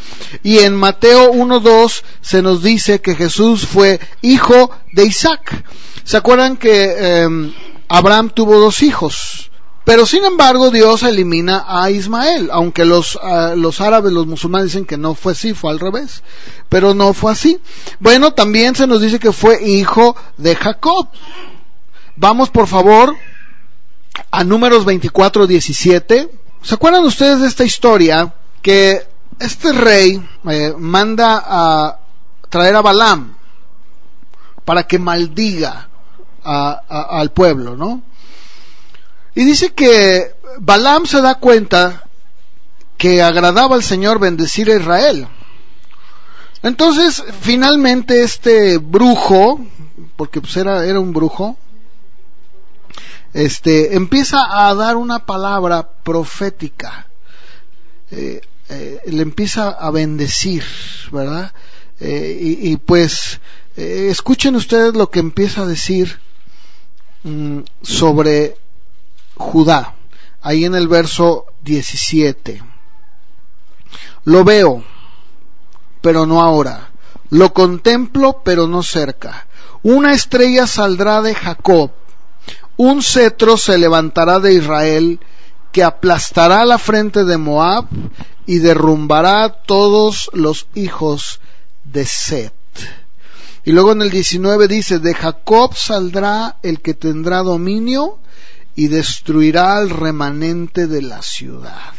[0.44, 5.64] Y en Mateo 1.2 se nos dice que Jesús fue hijo de Isaac.
[6.04, 7.54] ¿Se acuerdan que eh,
[7.88, 9.50] Abraham tuvo dos hijos?
[9.86, 14.86] Pero sin embargo Dios elimina a Ismael, aunque los, uh, los árabes, los musulmanes dicen
[14.86, 16.22] que no fue así, fue al revés.
[16.68, 17.62] Pero no fue así.
[18.02, 21.08] Bueno, también se nos dice que fue hijo de Jacob.
[22.18, 23.16] Vamos por favor
[24.32, 26.30] a números 24, 17.
[26.62, 28.34] ¿Se acuerdan ustedes de esta historia?
[28.62, 29.08] Que
[29.40, 32.00] este rey eh, manda a
[32.50, 33.36] traer a Balaam
[34.66, 35.90] para que maldiga
[36.44, 38.02] a, al pueblo, ¿no?
[39.36, 42.04] Y dice que Balaam se da cuenta
[42.98, 45.28] que agradaba al Señor bendecir a Israel.
[46.64, 49.62] Entonces, finalmente este brujo,
[50.16, 51.56] porque pues era un brujo,
[53.38, 57.06] este, empieza a dar una palabra profética,
[58.10, 60.64] eh, eh, le empieza a bendecir,
[61.12, 61.54] ¿verdad?
[62.00, 63.40] Eh, y, pues
[63.76, 66.20] escuchen ustedes lo que empieza a decir
[67.22, 68.58] mmm, sobre
[69.36, 69.94] Judá,
[70.42, 72.64] ahí en el verso 17.
[74.24, 74.84] Lo veo,
[76.02, 76.90] pero no ahora.
[77.30, 79.46] Lo contemplo, pero no cerca.
[79.84, 81.92] Una estrella saldrá de Jacob
[82.78, 85.20] un cetro se levantará de Israel
[85.72, 87.86] que aplastará la frente de Moab
[88.46, 91.40] y derrumbará todos los hijos
[91.84, 92.54] de Set.
[93.66, 98.20] Y luego en el 19 dice, de Jacob saldrá el que tendrá dominio
[98.76, 101.94] y destruirá al remanente de la ciudad.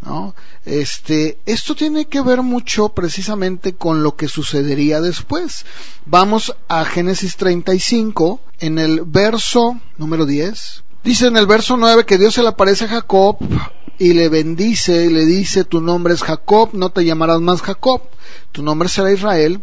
[0.00, 0.34] ¿No?
[0.64, 5.64] Este, esto tiene que ver mucho precisamente con lo que sucedería después.
[6.06, 10.84] Vamos a Génesis 35, en el verso número 10.
[11.02, 13.38] Dice en el verso 9 que Dios se le aparece a Jacob
[13.98, 18.02] y le bendice y le dice, tu nombre es Jacob, no te llamarás más Jacob,
[18.52, 19.60] tu nombre será Israel.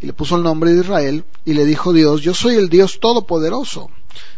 [0.00, 3.00] Y le puso el nombre de Israel y le dijo Dios, yo soy el Dios
[3.00, 3.90] todopoderoso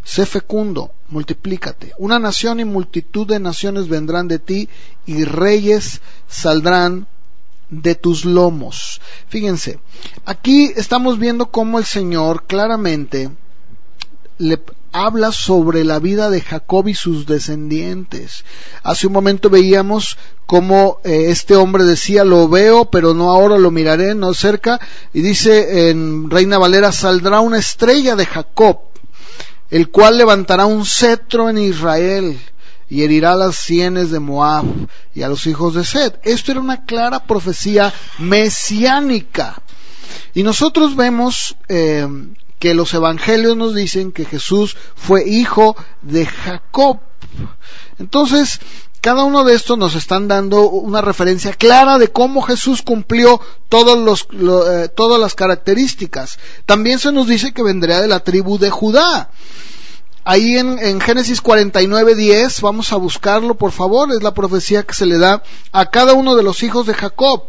[0.05, 1.93] sé fecundo, multiplícate.
[1.99, 4.69] Una nación y multitud de naciones vendrán de ti
[5.07, 7.07] y reyes saldrán
[7.69, 9.01] de tus lomos.
[9.29, 9.81] Fíjense,
[10.25, 13.31] aquí estamos viendo cómo el Señor claramente
[14.39, 14.61] le
[14.93, 18.45] habla sobre la vida de Jacob y sus descendientes.
[18.83, 23.71] Hace un momento veíamos cómo eh, este hombre decía, lo veo, pero no ahora, lo
[23.71, 24.81] miraré, no cerca,
[25.13, 28.79] y dice en Reina Valera, saldrá una estrella de Jacob,
[29.71, 32.39] el cual levantará un cetro en Israel
[32.89, 34.65] y herirá las sienes de Moab
[35.15, 36.15] y a los hijos de Sed.
[36.23, 39.61] Esto era una clara profecía mesiánica.
[40.35, 42.07] Y nosotros vemos eh,
[42.59, 47.01] que los evangelios nos dicen que Jesús fue hijo de Jacob.
[47.99, 48.61] Entonces,
[49.01, 53.99] cada uno de estos nos están dando una referencia clara de cómo Jesús cumplió todos
[53.99, 56.39] los, eh, todas las características.
[56.65, 59.31] También se nos dice que vendría de la tribu de Judá.
[60.25, 65.07] Ahí en, en Génesis 49:10, vamos a buscarlo por favor, es la profecía que se
[65.07, 67.45] le da a cada uno de los hijos de Jacob.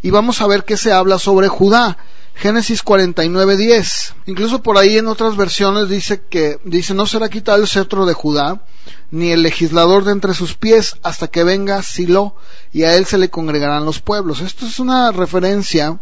[0.00, 1.98] Y vamos a ver qué se habla sobre Judá.
[2.34, 4.14] Génesis 49:10.
[4.26, 8.14] Incluso por ahí en otras versiones dice que dice no será quitado el cetro de
[8.14, 8.62] Judá
[9.10, 12.34] ni el legislador de entre sus pies hasta que venga Silo
[12.72, 14.40] y a él se le congregarán los pueblos.
[14.40, 16.00] Esto es una referencia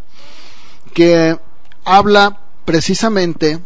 [0.94, 1.38] que
[1.84, 3.60] habla precisamente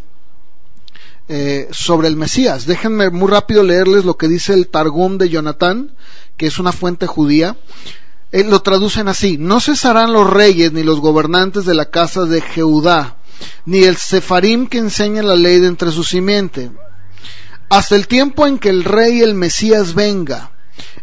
[1.29, 2.67] eh, sobre el Mesías.
[2.67, 5.97] Déjenme muy rápido leerles lo que dice el Targum de Jonatán,
[6.37, 7.57] que es una fuente judía.
[8.37, 12.43] Eh, lo traducen así, no cesarán los reyes ni los gobernantes de la casa de
[12.43, 13.17] Jehudá,
[13.65, 16.71] ni el sefarim que enseña la ley de entre su simiente,
[17.71, 20.51] hasta el tiempo en que el rey el Mesías venga,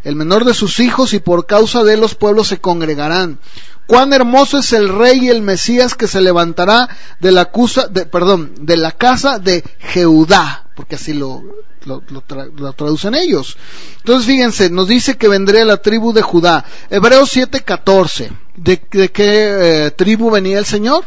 [0.04, 3.40] el menor de sus hijos, y por causa de los pueblos se congregarán.
[3.86, 6.88] Cuán hermoso es el rey y el Mesías que se levantará
[7.20, 7.50] de la,
[7.90, 11.42] de, perdón, de la casa de Jehudá, porque así lo,
[11.84, 13.56] lo, traducen ellos.
[13.98, 16.64] Entonces fíjense, nos dice que vendría la tribu de Judá.
[16.90, 18.30] Hebreos 7:14.
[18.56, 21.04] ¿De, ¿De qué eh, tribu venía el Señor?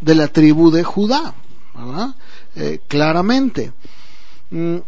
[0.00, 1.34] De la tribu de Judá,
[1.74, 2.14] ¿verdad?
[2.54, 3.72] Eh, claramente.
[4.50, 4.78] Mm,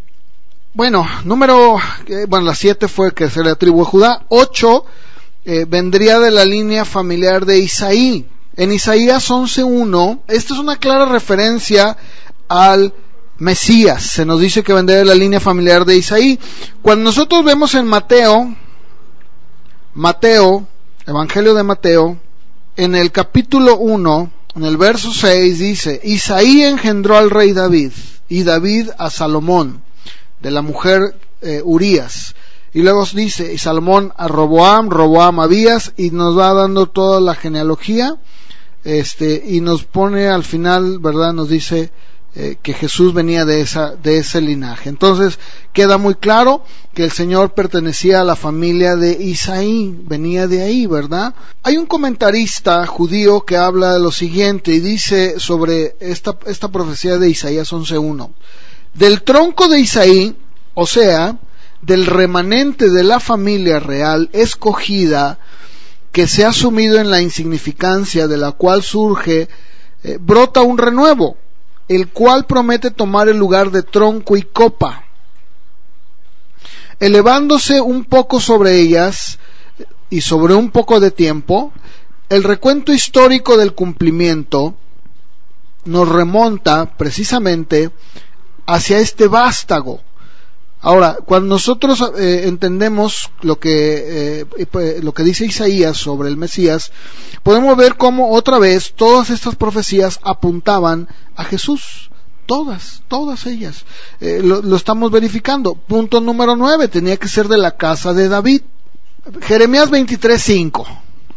[0.74, 4.26] bueno, número, eh, bueno, la 7 fue que se la tribu de Judá.
[4.28, 4.84] 8
[5.44, 8.26] eh, vendría de la línea familiar de Isaí.
[8.56, 11.96] En Isaías 11.1, esta es una clara referencia
[12.48, 12.94] al
[13.38, 14.02] Mesías.
[14.04, 16.38] Se nos dice que vendría de la línea familiar de Isaí.
[16.82, 18.54] Cuando nosotros vemos en Mateo,
[19.94, 20.66] Mateo,
[21.06, 22.18] Evangelio de Mateo,
[22.76, 27.92] en el capítulo 1, en el verso 6 dice, Isaí engendró al rey David
[28.28, 29.82] y David a Salomón,
[30.40, 32.34] de la mujer eh, Urías.
[32.74, 37.20] Y luego dice, y Salomón a Roboam, Roboam a Abías, y nos va dando toda
[37.20, 38.16] la genealogía,
[38.82, 41.32] este, y nos pone al final, ¿verdad?
[41.32, 41.92] Nos dice
[42.36, 44.88] eh, que Jesús venía de esa, de ese linaje.
[44.88, 45.38] Entonces,
[45.72, 50.86] queda muy claro que el Señor pertenecía a la familia de Isaí, venía de ahí,
[50.86, 51.32] ¿verdad?
[51.62, 57.18] Hay un comentarista judío que habla de lo siguiente y dice sobre esta, esta profecía
[57.18, 58.32] de Isaías 11.1.
[58.94, 60.36] Del tronco de Isaí,
[60.74, 61.38] o sea,
[61.84, 65.38] del remanente de la familia real escogida
[66.12, 69.48] que se ha sumido en la insignificancia de la cual surge,
[70.02, 71.36] eh, brota un renuevo,
[71.88, 75.04] el cual promete tomar el lugar de tronco y copa,
[77.00, 79.38] elevándose un poco sobre ellas
[80.08, 81.72] y sobre un poco de tiempo,
[82.28, 84.76] el recuento histórico del cumplimiento
[85.84, 87.90] nos remonta precisamente
[88.66, 90.00] hacia este vástago,
[90.84, 96.36] Ahora, cuando nosotros eh, entendemos lo que, eh, pues, lo que dice Isaías sobre el
[96.36, 96.92] Mesías,
[97.42, 102.10] podemos ver cómo otra vez todas estas profecías apuntaban a Jesús.
[102.44, 103.86] Todas, todas ellas.
[104.20, 105.74] Eh, lo, lo, estamos verificando.
[105.74, 108.60] Punto número nueve, tenía que ser de la casa de David.
[109.40, 110.84] Jeremías 23.5.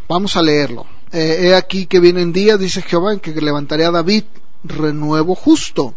[0.10, 0.86] Vamos a leerlo.
[1.14, 4.26] he aquí que vienen días, dice Jehová, en que levantaré a David
[4.66, 5.94] renuevo justo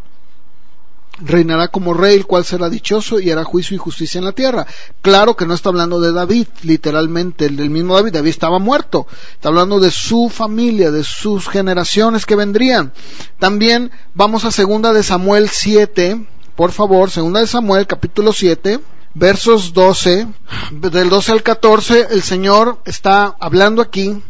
[1.21, 4.67] reinará como rey, el cual será dichoso y hará juicio y justicia en la tierra.
[5.03, 8.13] Claro que no está hablando de David, literalmente, el mismo David.
[8.13, 9.07] David estaba muerto.
[9.33, 12.93] Está hablando de su familia, de sus generaciones que vendrían.
[13.39, 18.81] También vamos a segunda de Samuel 7, por favor, segunda de Samuel capítulo 7,
[19.15, 20.27] versos 12,
[20.73, 24.23] del 12 al 14, el Señor está hablando aquí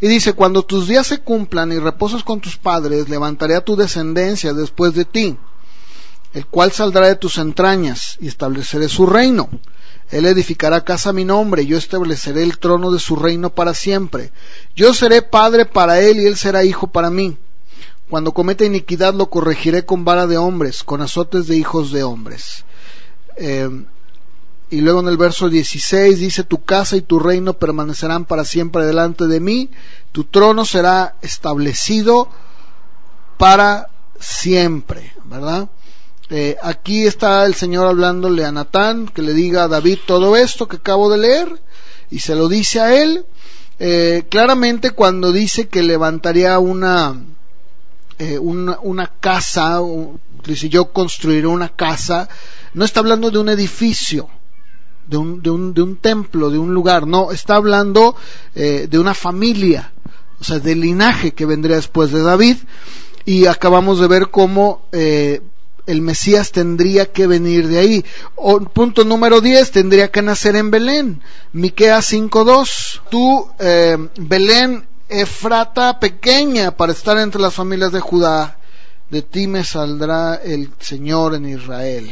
[0.00, 3.76] y dice, cuando tus días se cumplan y reposas con tus padres, levantaré a tu
[3.76, 5.38] descendencia después de ti
[6.36, 9.48] el cual saldrá de tus entrañas, y estableceré su reino.
[10.10, 13.72] Él edificará casa a mi nombre, y yo estableceré el trono de su reino para
[13.72, 14.32] siempre.
[14.74, 17.38] Yo seré padre para él, y él será hijo para mí.
[18.10, 22.66] Cuando cometa iniquidad lo corregiré con vara de hombres, con azotes de hijos de hombres.
[23.38, 23.70] Eh,
[24.68, 28.84] y luego en el verso 16 dice, tu casa y tu reino permanecerán para siempre
[28.84, 29.70] delante de mí,
[30.12, 32.28] tu trono será establecido
[33.38, 33.88] para
[34.20, 35.70] siempre, ¿verdad?
[36.28, 40.66] Eh, aquí está el Señor hablándole a Natán, que le diga a David todo esto
[40.66, 41.60] que acabo de leer,
[42.10, 43.24] y se lo dice a él.
[43.78, 47.22] Eh, claramente cuando dice que levantaría una,
[48.18, 49.78] eh, una, casa,
[50.68, 52.28] yo construiré una casa,
[52.74, 54.28] no está hablando de un edificio,
[55.06, 58.16] de un, de un, de un templo, de un lugar, no, está hablando
[58.54, 59.92] de una familia,
[60.40, 62.56] o sea, del linaje que vendría después de David,
[63.24, 64.88] y acabamos de ver cómo
[65.86, 68.04] el Mesías tendría que venir de ahí.
[68.72, 71.22] Punto número 10, tendría que nacer en Belén.
[71.52, 73.00] Miqueas 5.2.
[73.08, 78.58] Tú, eh, Belén, Efrata pequeña para estar entre las familias de Judá,
[79.08, 82.10] de ti me saldrá el Señor en Israel.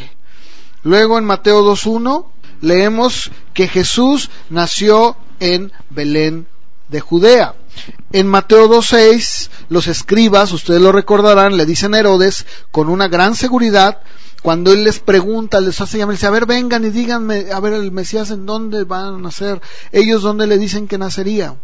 [0.84, 2.26] Luego en Mateo 2.1
[2.60, 6.46] leemos que Jesús nació en Belén
[6.88, 7.56] de Judea.
[8.12, 13.34] En Mateo 2.6, los escribas, ustedes lo recordarán, le dicen a Herodes con una gran
[13.34, 14.02] seguridad,
[14.42, 17.72] cuando él les pregunta, les hace llamar, dice, a ver, vengan y díganme, a ver,
[17.72, 19.60] el Mesías, ¿en dónde van a nacer?
[19.90, 21.56] Ellos, ¿dónde le dicen que nacería?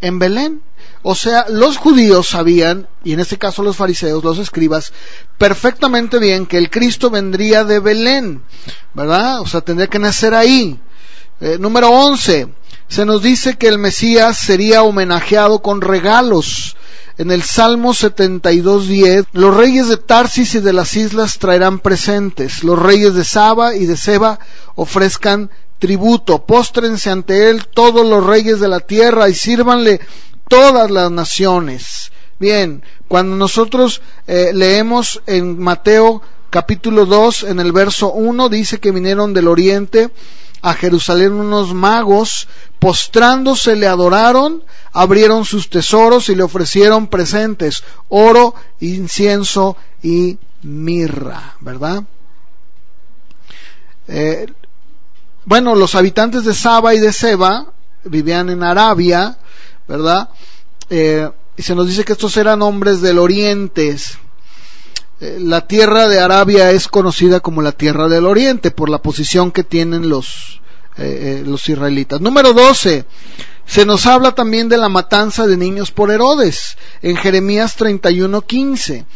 [0.00, 0.60] En Belén.
[1.02, 4.92] O sea, los judíos sabían, y en este caso los fariseos, los escribas,
[5.38, 8.42] perfectamente bien que el Cristo vendría de Belén,
[8.92, 9.40] ¿verdad?
[9.40, 10.80] O sea, tendría que nacer ahí.
[11.40, 12.48] Eh, número 11
[12.88, 16.76] se nos dice que el Mesías sería homenajeado con regalos.
[17.18, 22.62] En el Salmo 72.10, los reyes de Tarsis y de las islas traerán presentes.
[22.62, 24.38] Los reyes de Saba y de Seba
[24.74, 26.44] ofrezcan tributo.
[26.44, 30.00] Póstrense ante él todos los reyes de la tierra y sírvanle
[30.48, 32.12] todas las naciones.
[32.38, 36.20] Bien, cuando nosotros eh, leemos en Mateo
[36.50, 40.10] capítulo 2, en el verso 1, dice que vinieron del oriente
[40.62, 42.48] a Jerusalén unos magos,
[42.78, 52.04] postrándose le adoraron, abrieron sus tesoros y le ofrecieron presentes, oro, incienso y mirra, ¿verdad?
[54.08, 54.46] Eh,
[55.44, 57.72] bueno, los habitantes de Saba y de Seba
[58.04, 59.38] vivían en Arabia,
[59.86, 60.30] ¿verdad?
[60.90, 63.96] Eh, y se nos dice que estos eran hombres del oriente,
[65.20, 69.64] la tierra de Arabia es conocida como la tierra del oriente por la posición que
[69.64, 70.60] tienen los,
[70.98, 72.20] eh, los israelitas.
[72.20, 73.06] Número 12.
[73.66, 79.06] Se nos habla también de la matanza de niños por Herodes en Jeremías 31:15.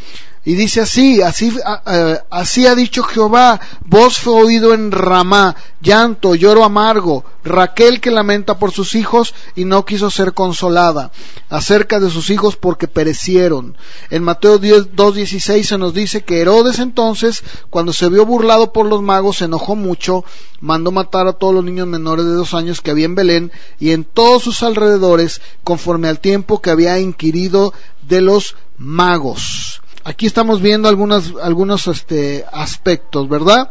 [0.42, 7.24] Y dice así, así, ha dicho Jehová, voz fue oído en Ramá, llanto, lloro amargo,
[7.44, 11.12] Raquel que lamenta por sus hijos y no quiso ser consolada,
[11.50, 13.76] acerca de sus hijos porque perecieron.
[14.08, 19.02] En Mateo 2.16 se nos dice que Herodes entonces, cuando se vio burlado por los
[19.02, 20.24] magos, se enojó mucho,
[20.60, 23.90] mandó matar a todos los niños menores de dos años que había en Belén y
[23.90, 27.74] en todos sus alrededores, conforme al tiempo que había inquirido
[28.08, 33.70] de los magos aquí estamos viendo algunos, algunos este, aspectos, ¿verdad?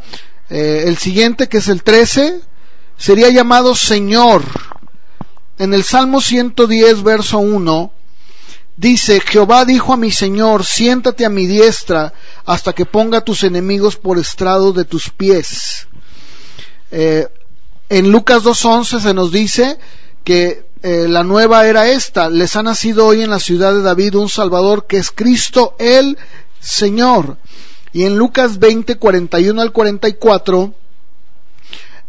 [0.49, 2.41] Eh, el siguiente, que es el 13,
[2.97, 4.43] sería llamado Señor.
[5.57, 7.91] En el Salmo 110, verso 1,
[8.77, 12.13] dice, Jehová dijo a mi Señor, siéntate a mi diestra
[12.45, 15.87] hasta que ponga tus enemigos por estrado de tus pies.
[16.91, 17.27] Eh,
[17.89, 19.77] en Lucas 2.11 se nos dice
[20.29, 24.13] que eh, la nueva era esta, les ha nacido hoy en la ciudad de David
[24.13, 26.19] un Salvador que es Cristo el
[26.59, 27.37] Señor.
[27.93, 30.75] Y en Lucas 20, 41 al 44,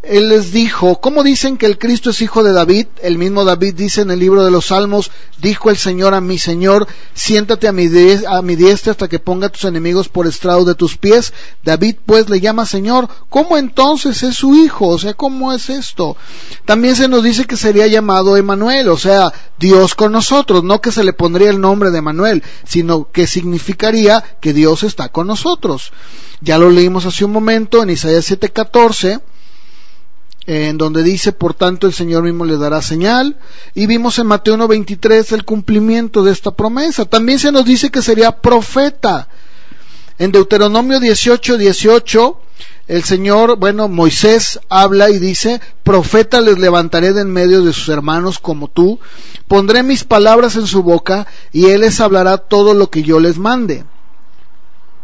[0.03, 2.87] él les dijo, ¿cómo dicen que el Cristo es hijo de David?
[3.03, 5.11] El mismo David dice en el libro de los Salmos,
[5.43, 7.87] dijo el Señor a mi Señor, siéntate a mi,
[8.27, 11.35] a mi diestra hasta que ponga tus enemigos por estrado de tus pies.
[11.63, 14.89] David pues le llama Señor, ¿cómo entonces es su hijo?
[14.89, 16.17] O sea, ¿cómo es esto?
[16.65, 20.93] También se nos dice que sería llamado Emanuel, o sea, Dios con nosotros, no que
[20.93, 25.93] se le pondría el nombre de Emanuel, sino que significaría que Dios está con nosotros.
[26.41, 29.21] Ya lo leímos hace un momento en Isaías 7:14
[30.53, 33.37] en donde dice, por tanto, el Señor mismo le dará señal.
[33.73, 37.05] Y vimos en Mateo 1.23 el cumplimiento de esta promesa.
[37.05, 39.29] También se nos dice que sería profeta.
[40.19, 42.41] En Deuteronomio 18.18, 18,
[42.89, 47.89] el Señor, bueno, Moisés habla y dice, profeta les levantaré de en medio de sus
[47.89, 48.99] hermanos como tú,
[49.47, 53.39] pondré mis palabras en su boca y él les hablará todo lo que yo les
[53.39, 53.85] mande.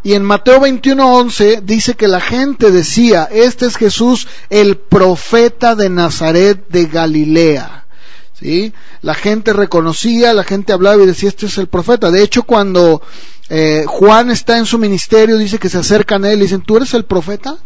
[0.06, 5.90] Y en Mateo 21:11 dice que la gente decía, este es Jesús, el profeta de
[5.90, 7.86] Nazaret de Galilea.
[8.32, 8.72] ¿Sí?
[9.02, 12.12] La gente reconocía, la gente hablaba y decía, este es el profeta.
[12.12, 13.02] De hecho, cuando
[13.48, 16.76] eh, Juan está en su ministerio, dice que se acercan a él y dicen, ¿tú
[16.76, 17.58] eres el profeta?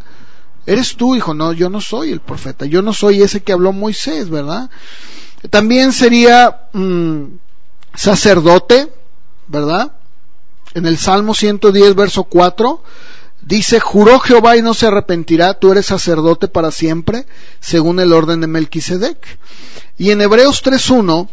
[0.64, 1.34] ¿Eres tú, hijo?
[1.34, 4.70] No, yo no soy el profeta, yo no soy ese que habló Moisés, ¿verdad?
[5.50, 7.24] También sería mm,
[7.94, 8.90] sacerdote,
[9.46, 9.92] ¿verdad?
[10.74, 12.82] En el Salmo 110, verso 4,
[13.42, 17.26] Dice, juró Jehová y no se arrepentirá, tú eres sacerdote para siempre,
[17.58, 19.38] según el orden de Melquisedec.
[19.96, 21.28] Y en Hebreos 3.1,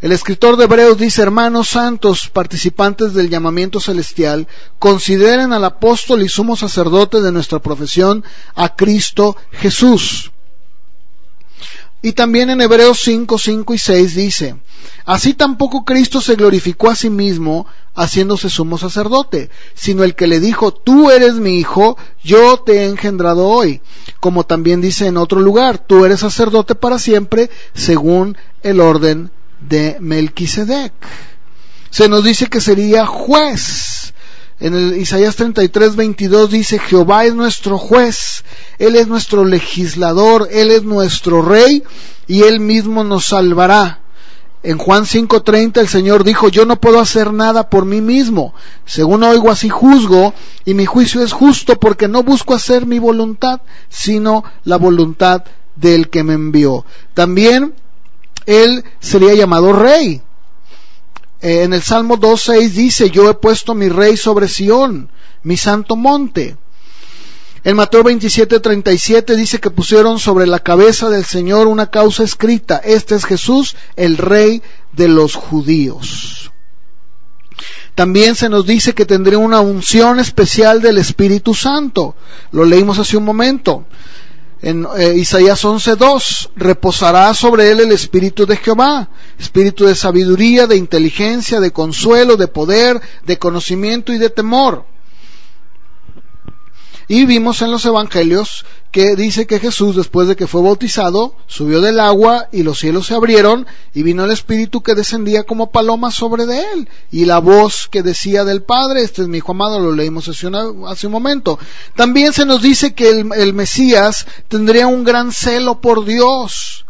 [0.00, 4.48] el escritor de Hebreos dice, hermanos santos, participantes del llamamiento celestial,
[4.78, 10.32] consideren al apóstol y sumo sacerdote de nuestra profesión, a Cristo Jesús.
[12.00, 14.56] Y también en Hebreos 5, 5 y 6 dice,
[15.04, 20.38] Así tampoco Cristo se glorificó a sí mismo haciéndose sumo sacerdote, sino el que le
[20.38, 23.80] dijo, tú eres mi hijo, yo te he engendrado hoy.
[24.20, 29.30] Como también dice en otro lugar, tú eres sacerdote para siempre, según el orden
[29.60, 30.92] de Melquisedec.
[31.90, 34.14] Se nos dice que sería juez.
[34.60, 38.44] En el Isaías 33, 22 dice, Jehová es nuestro juez,
[38.78, 41.84] Él es nuestro legislador, Él es nuestro rey
[42.26, 44.00] y Él mismo nos salvará.
[44.64, 48.52] En Juan 5:30 el Señor dijo, yo no puedo hacer nada por mí mismo.
[48.84, 50.34] Según oigo así juzgo,
[50.64, 55.44] y mi juicio es justo porque no busco hacer mi voluntad, sino la voluntad
[55.76, 56.84] del que me envió.
[57.14, 57.74] También
[58.46, 60.22] Él sería llamado rey.
[61.40, 65.10] En el Salmo 2.6 dice, yo he puesto mi rey sobre Sión,
[65.42, 66.56] mi santo monte.
[67.64, 72.78] En Mateo 27:37 dice que pusieron sobre la cabeza del Señor una causa escrita.
[72.78, 74.62] Este es Jesús, el rey
[74.92, 76.50] de los judíos.
[77.94, 82.14] También se nos dice que tendría una unción especial del Espíritu Santo.
[82.52, 83.86] Lo leímos hace un momento.
[84.60, 90.76] En eh, Isaías 11:2, reposará sobre él el Espíritu de Jehová, espíritu de sabiduría, de
[90.76, 94.84] inteligencia, de consuelo, de poder, de conocimiento y de temor.
[97.06, 101.80] Y vimos en los evangelios que dice que Jesús, después de que fue bautizado, subió
[101.80, 106.10] del agua y los cielos se abrieron y vino el Espíritu que descendía como paloma
[106.10, 106.88] sobre de él.
[107.10, 110.46] Y la voz que decía del Padre, este es mi hijo amado, lo leímos hace,
[111.06, 111.58] un momento.
[111.94, 116.86] También se nos dice que el, el Mesías tendría un gran celo por Dios.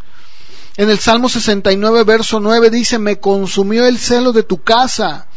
[0.77, 5.28] En el Salmo 69, verso 9 dice, me consumió el celo de tu casa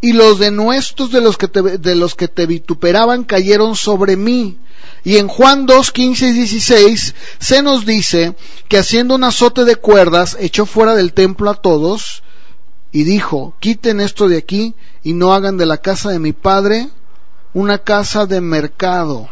[0.00, 4.58] y los denuestos de los que te, de los que te vituperaban cayeron sobre mí.
[5.04, 8.34] Y en Juan 2, 15 y 16 se nos dice
[8.68, 12.22] que haciendo un azote de cuerdas echó fuera del templo a todos
[12.92, 16.88] y dijo, quiten esto de aquí y no hagan de la casa de mi padre
[17.52, 19.28] una casa de mercado.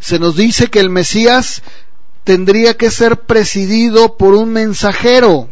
[0.00, 1.62] Se nos dice que el Mesías
[2.24, 5.50] tendría que ser presidido por un mensajero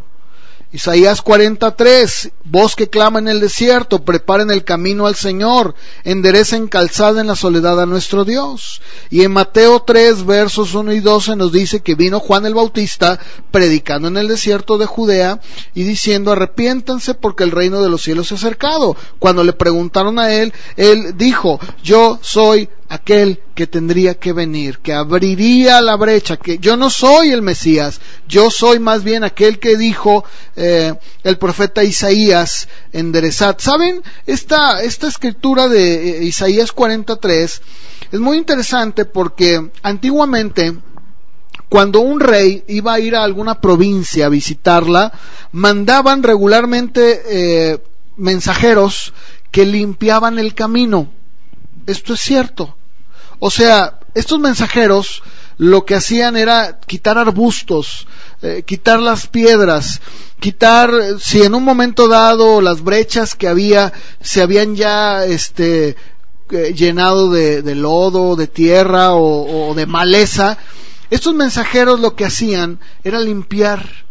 [0.77, 5.73] Isaías 43, voz que clama en el desierto, preparen el camino al Señor,
[6.03, 8.79] enderecen calzada en la soledad a nuestro Dios.
[9.09, 13.19] Y en Mateo 3, versos 1 y 12 nos dice que vino Juan el Bautista
[13.49, 15.41] predicando en el desierto de Judea
[15.73, 18.95] y diciendo arrepiéntanse porque el reino de los cielos se ha acercado.
[19.17, 24.93] Cuando le preguntaron a él, él dijo, yo soy aquel que tendría que venir, que
[24.93, 29.77] abriría la brecha, que yo no soy el Mesías, yo soy más bien aquel que
[29.77, 30.23] dijo
[30.55, 33.57] eh, el profeta Isaías enderezad.
[33.59, 34.01] ¿Saben?
[34.25, 37.61] Esta, esta escritura de eh, Isaías 43
[38.11, 40.77] es muy interesante porque antiguamente
[41.69, 45.11] cuando un rey iba a ir a alguna provincia a visitarla,
[45.51, 47.83] mandaban regularmente eh,
[48.15, 49.13] mensajeros
[49.51, 51.11] que limpiaban el camino.
[51.85, 52.76] Esto es cierto.
[53.39, 55.23] O sea, estos mensajeros
[55.57, 58.07] lo que hacían era quitar arbustos,
[58.41, 60.01] eh, quitar las piedras,
[60.39, 65.95] quitar, si en un momento dado las brechas que había se habían ya este,
[66.51, 70.57] eh, llenado de, lodo, de tierra o de maleza,
[71.09, 74.07] estos mensajeros lo que hacían era limpiar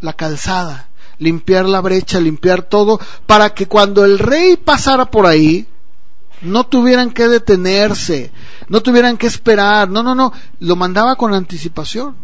[0.00, 0.88] la calzada,
[1.18, 5.66] limpiar la brecha, limpiar todo, para que cuando el rey pasara por ahí,
[6.42, 8.30] no tuvieran que detenerse,
[8.68, 12.16] no tuvieran que esperar, no, no, no, lo mandaba con anticipación.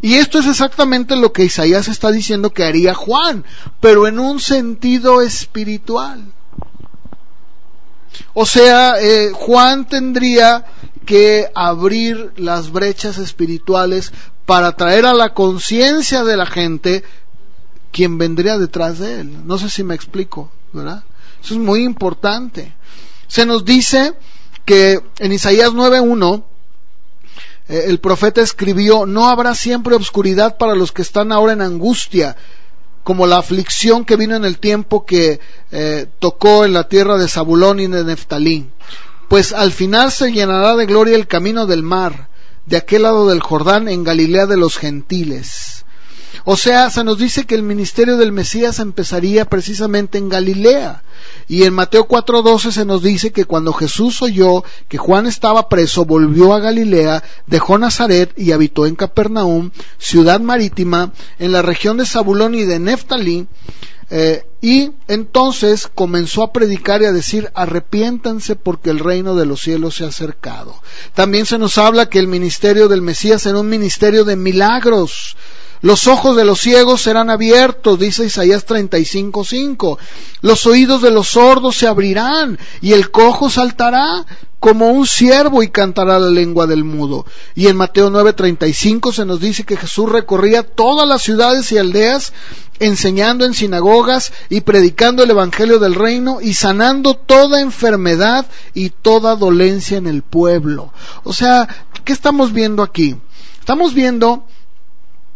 [0.00, 3.44] Y esto es exactamente lo que Isaías está diciendo que haría Juan,
[3.80, 6.24] pero en un sentido espiritual.
[8.34, 10.64] O sea, eh, Juan tendría
[11.06, 14.12] que abrir las brechas espirituales
[14.44, 17.04] para traer a la conciencia de la gente
[17.92, 19.46] quien vendría detrás de él.
[19.46, 21.04] No sé si me explico, ¿verdad?
[21.42, 22.74] Eso es muy importante.
[23.32, 24.12] Se nos dice
[24.66, 26.44] que en Isaías 9.1
[27.66, 32.36] eh, el profeta escribió, no habrá siempre obscuridad para los que están ahora en angustia,
[33.02, 37.26] como la aflicción que vino en el tiempo que eh, tocó en la tierra de
[37.26, 38.68] Zabulón y de Neftalí.
[39.30, 42.28] Pues al final se llenará de gloria el camino del mar,
[42.66, 45.86] de aquel lado del Jordán, en Galilea de los gentiles.
[46.44, 51.02] O sea, se nos dice que el ministerio del Mesías empezaría precisamente en Galilea
[51.48, 56.04] Y en Mateo 4:12 se nos dice que cuando Jesús oyó que Juan estaba preso,
[56.04, 62.06] volvió a Galilea, dejó Nazaret y habitó en Capernaum, ciudad marítima, en la región de
[62.06, 63.46] Zabulón y de Neftalí,
[64.14, 69.62] eh, y entonces comenzó a predicar y a decir, arrepiéntanse porque el reino de los
[69.62, 70.74] cielos se ha acercado.
[71.14, 75.36] También se nos habla que el ministerio del Mesías era un ministerio de milagros.
[75.82, 79.98] Los ojos de los ciegos serán abiertos, dice Isaías 35:5.
[80.40, 84.24] Los oídos de los sordos se abrirán y el cojo saltará
[84.60, 87.26] como un siervo y cantará la lengua del mudo.
[87.56, 92.32] Y en Mateo 9:35 se nos dice que Jesús recorría todas las ciudades y aldeas
[92.78, 99.34] enseñando en sinagogas y predicando el Evangelio del reino y sanando toda enfermedad y toda
[99.34, 100.92] dolencia en el pueblo.
[101.24, 101.66] O sea,
[102.04, 103.16] ¿qué estamos viendo aquí?
[103.58, 104.46] Estamos viendo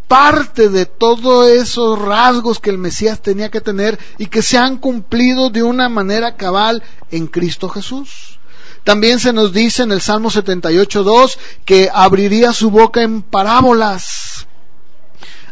[0.07, 4.77] parte de todos esos rasgos que el Mesías tenía que tener y que se han
[4.77, 8.39] cumplido de una manera cabal en Cristo Jesús.
[8.83, 14.27] También se nos dice en el Salmo 78.2 que abriría su boca en parábolas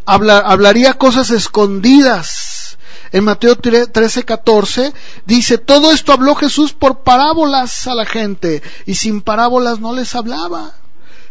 [0.05, 2.77] hablaría cosas escondidas.
[3.11, 4.93] En Mateo 13, 14
[5.25, 10.15] dice, todo esto habló Jesús por parábolas a la gente y sin parábolas no les
[10.15, 10.73] hablaba.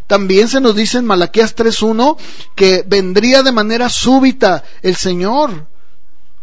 [0.06, 2.16] También se nos dice en Malaquías 3.1
[2.54, 5.66] que vendría de manera súbita el Señor.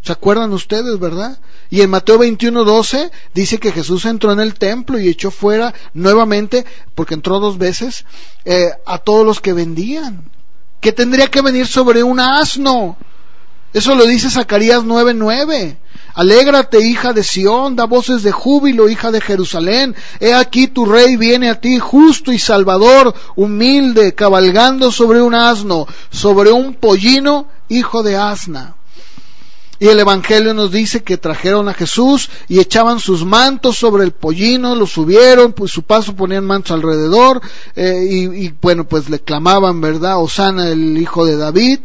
[0.01, 1.39] ¿Se acuerdan ustedes, verdad?
[1.70, 6.66] Y en Mateo 21.12 dice que Jesús entró en el templo y echó fuera nuevamente,
[6.95, 8.05] porque entró dos veces,
[8.45, 10.32] eh, a todos los que vendían
[10.82, 12.97] que tendría que venir sobre un asno.
[13.74, 15.78] Eso lo dice Zacarías 9:9.
[16.13, 19.95] Alégrate, hija de Sión, da voces de júbilo, hija de Jerusalén.
[20.19, 25.88] He aquí tu rey viene a ti, justo y salvador, humilde, cabalgando sobre un asno,
[26.09, 28.76] sobre un pollino, hijo de asna.
[29.80, 34.11] Y el Evangelio nos dice que trajeron a Jesús y echaban sus mantos sobre el
[34.11, 37.41] pollino, lo subieron, pues su paso ponían mantos alrededor
[37.76, 40.22] eh, y, y, bueno, pues le clamaban, ¿verdad?
[40.22, 41.80] Osana el hijo de David.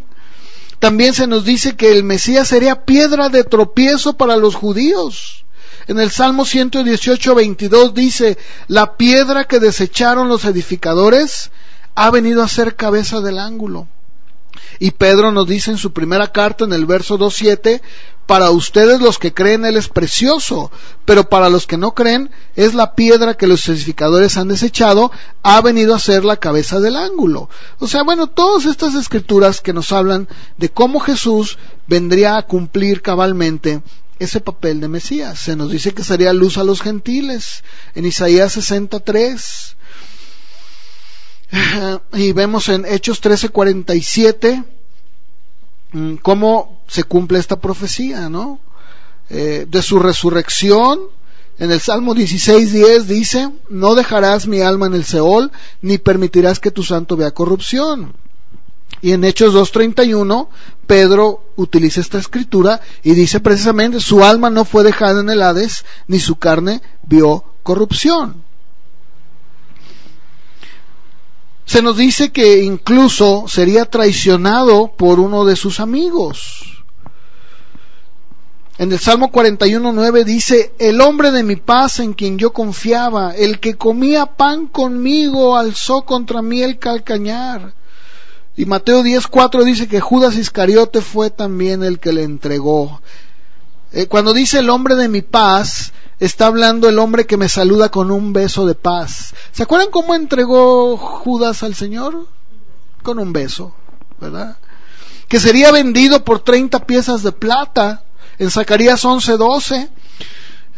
[0.86, 5.44] También se nos dice que el Mesías sería piedra de tropiezo para los judíos.
[5.88, 11.50] En el Salmo 118, 22 dice, la piedra que desecharon los edificadores
[11.96, 13.88] ha venido a ser cabeza del ángulo.
[14.78, 17.80] Y Pedro nos dice en su primera carta, en el verso 2.7,
[18.26, 20.70] para ustedes los que creen Él es precioso,
[21.04, 25.12] pero para los que no creen es la piedra que los edificadores han desechado,
[25.42, 27.48] ha venido a ser la cabeza del ángulo.
[27.78, 33.00] O sea, bueno, todas estas escrituras que nos hablan de cómo Jesús vendría a cumplir
[33.00, 33.80] cabalmente
[34.18, 35.38] ese papel de Mesías.
[35.38, 37.62] Se nos dice que sería luz a los gentiles
[37.94, 39.76] en Isaías 63
[42.14, 44.75] y vemos en Hechos 13:47 mm,
[46.22, 48.58] cómo se cumple esta profecía, ¿no?
[49.28, 51.00] Eh, de su resurrección,
[51.58, 56.70] en el Salmo 16:10 dice, no dejarás mi alma en el Seol, ni permitirás que
[56.70, 58.14] tu santo vea corrupción.
[59.02, 60.48] Y en Hechos 2.31,
[60.86, 65.84] Pedro utiliza esta escritura y dice precisamente, su alma no fue dejada en el Hades,
[66.08, 68.45] ni su carne vio corrupción.
[71.66, 76.84] Se nos dice que incluso sería traicionado por uno de sus amigos.
[78.78, 83.58] En el Salmo 41.9 dice, el hombre de mi paz en quien yo confiaba, el
[83.58, 87.74] que comía pan conmigo, alzó contra mí el calcañar.
[88.56, 93.00] Y Mateo 10.4 dice que Judas Iscariote fue también el que le entregó.
[93.92, 97.90] Eh, cuando dice el hombre de mi paz, está hablando el hombre que me saluda
[97.90, 99.34] con un beso de paz.
[99.52, 102.26] ¿Se acuerdan cómo entregó Judas al Señor?
[103.02, 103.74] Con un beso,
[104.20, 104.56] ¿verdad?
[105.28, 108.04] Que sería vendido por 30 piezas de plata.
[108.38, 109.88] En Zacarías 11:12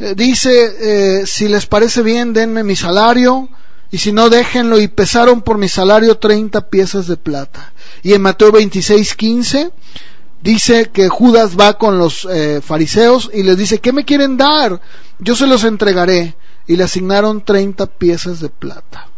[0.00, 3.48] eh, dice, eh, si les parece bien, denme mi salario,
[3.90, 7.72] y si no, déjenlo, y pesaron por mi salario 30 piezas de plata.
[8.02, 9.72] Y en Mateo 26:15
[10.42, 14.80] dice que Judas va con los eh, fariseos y les dice, ¿qué me quieren dar?
[15.18, 16.36] Yo se los entregaré.
[16.66, 19.08] Y le asignaron 30 piezas de plata.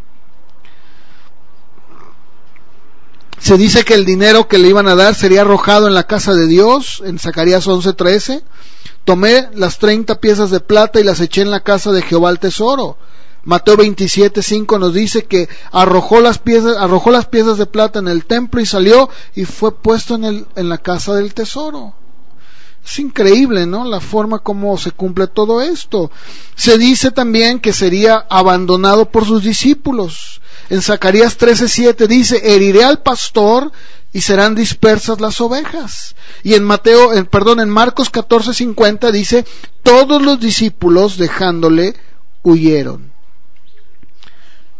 [3.40, 6.34] Se dice que el dinero que le iban a dar sería arrojado en la casa
[6.34, 8.42] de Dios, en Zacarías 11:13.
[9.04, 12.38] Tomé las 30 piezas de plata y las eché en la casa de Jehová el
[12.38, 12.98] tesoro.
[13.44, 18.26] Mateo 27:5 nos dice que arrojó las piezas, arrojó las piezas de plata en el
[18.26, 21.94] templo y salió y fue puesto en, el, en la casa del tesoro.
[22.84, 23.84] Es increíble, ¿no?
[23.84, 26.10] La forma como se cumple todo esto.
[26.54, 30.40] Se dice también que sería abandonado por sus discípulos.
[30.70, 33.72] En Zacarías 13:7 dice, heriré al pastor
[34.12, 36.14] y serán dispersas las ovejas.
[36.42, 39.44] Y en Mateo, en, perdón, en Marcos 14:50 dice,
[39.82, 41.94] todos los discípulos dejándole
[42.42, 43.12] huyeron.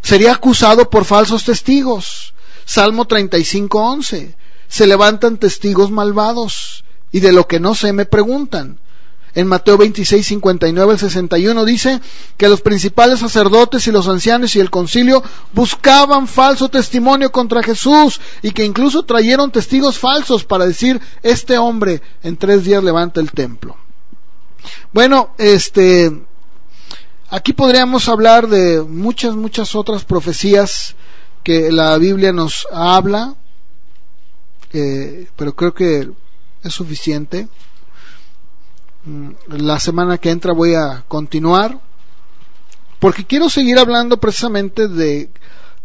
[0.03, 2.35] Sería acusado por falsos testigos.
[2.65, 4.35] Salmo 35:11.
[4.69, 8.79] Se levantan testigos malvados y de lo que no sé me preguntan.
[9.35, 12.01] En Mateo 26, 59 al 61 dice
[12.37, 15.23] que los principales sacerdotes y los ancianos y el concilio
[15.53, 22.03] buscaban falso testimonio contra Jesús y que incluso trajeron testigos falsos para decir, este hombre
[22.25, 23.77] en tres días levanta el templo.
[24.93, 26.11] Bueno, este,
[27.31, 30.95] aquí podríamos hablar de muchas, muchas otras profecías
[31.43, 33.35] que la Biblia nos habla,
[34.73, 36.11] eh, pero creo que
[36.63, 37.49] es suficiente.
[39.05, 41.81] Mm, la semana que entra voy a continuar
[42.99, 45.31] porque quiero seguir hablando precisamente de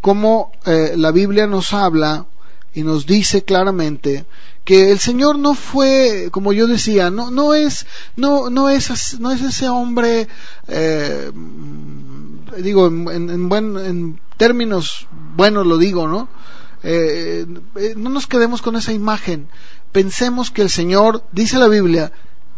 [0.01, 2.25] cómo eh, la Biblia nos habla
[2.73, 4.25] y nos dice claramente
[4.65, 7.85] que el Señor no fue, como yo decía, no, no es,
[8.15, 10.27] no, no es, no es ese hombre,
[10.67, 11.31] eh,
[12.57, 16.27] digo, en, en, buen, en términos buenos lo digo, ¿no?
[16.81, 17.45] Eh,
[17.95, 19.47] no nos quedemos con esa imagen.
[19.91, 22.11] Pensemos que el Señor, dice la Biblia,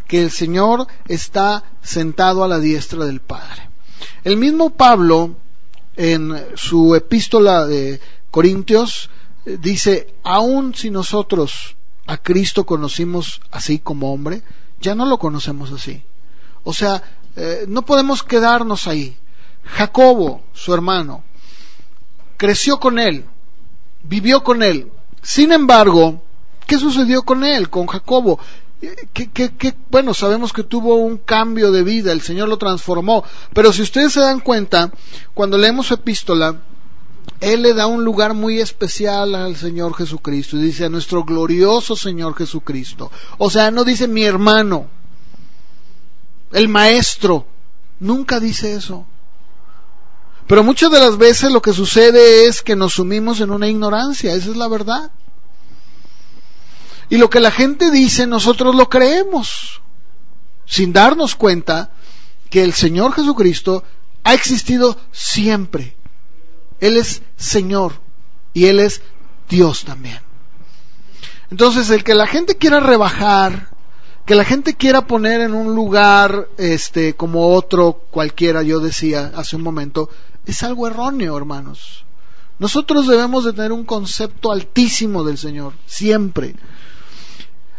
[0.08, 3.70] que el Señor está sentado a la diestra del Padre.
[4.24, 5.36] El mismo Pablo,
[5.98, 8.00] en su epístola de
[8.32, 9.10] Corintios,
[9.46, 11.76] dice, aun si nosotros
[12.08, 14.42] a Cristo conocimos así como hombre,
[14.80, 16.04] ya no lo conocemos así.
[16.64, 17.04] O sea,
[17.36, 19.18] eh, no podemos quedarnos ahí.
[19.64, 21.24] Jacobo, su hermano,
[22.38, 23.26] creció con él,
[24.04, 24.92] vivió con él.
[25.22, 26.24] Sin embargo,
[26.66, 28.40] ¿qué sucedió con él, con Jacobo?
[29.14, 33.82] que, bueno, sabemos que tuvo un cambio de vida, el Señor lo transformó, pero si
[33.82, 34.92] ustedes se dan cuenta,
[35.34, 36.62] cuando leemos su epístola,
[37.40, 41.96] Él le da un lugar muy especial al Señor Jesucristo y dice a nuestro glorioso
[41.96, 43.12] Señor Jesucristo.
[43.38, 44.88] O sea, no dice mi hermano,
[46.52, 47.46] el maestro,
[48.00, 49.06] nunca dice eso.
[50.48, 54.34] Pero muchas de las veces lo que sucede es que nos sumimos en una ignorancia,
[54.34, 55.12] esa es la verdad.
[57.10, 59.82] Y lo que la gente dice, nosotros lo creemos,
[60.66, 61.92] sin darnos cuenta
[62.50, 63.84] que el Señor Jesucristo
[64.24, 65.97] ha existido siempre.
[66.80, 67.94] Él es Señor
[68.54, 69.02] y Él es
[69.50, 70.20] Dios también.
[71.50, 73.70] Entonces, el que la gente quiera rebajar,
[74.26, 79.56] que la gente quiera poner en un lugar este como otro cualquiera, yo decía hace
[79.56, 80.10] un momento,
[80.46, 82.06] es algo erróneo, hermanos.
[82.60, 86.56] Nosotros debemos de tener un concepto altísimo del Señor, siempre.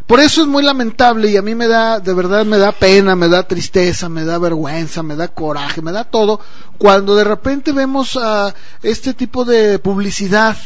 [0.08, 3.14] Por eso es muy lamentable y a mí me da, de verdad me da pena,
[3.14, 6.40] me da tristeza, me da vergüenza, me da coraje, me da todo,
[6.78, 10.56] cuando de repente vemos a este tipo de publicidad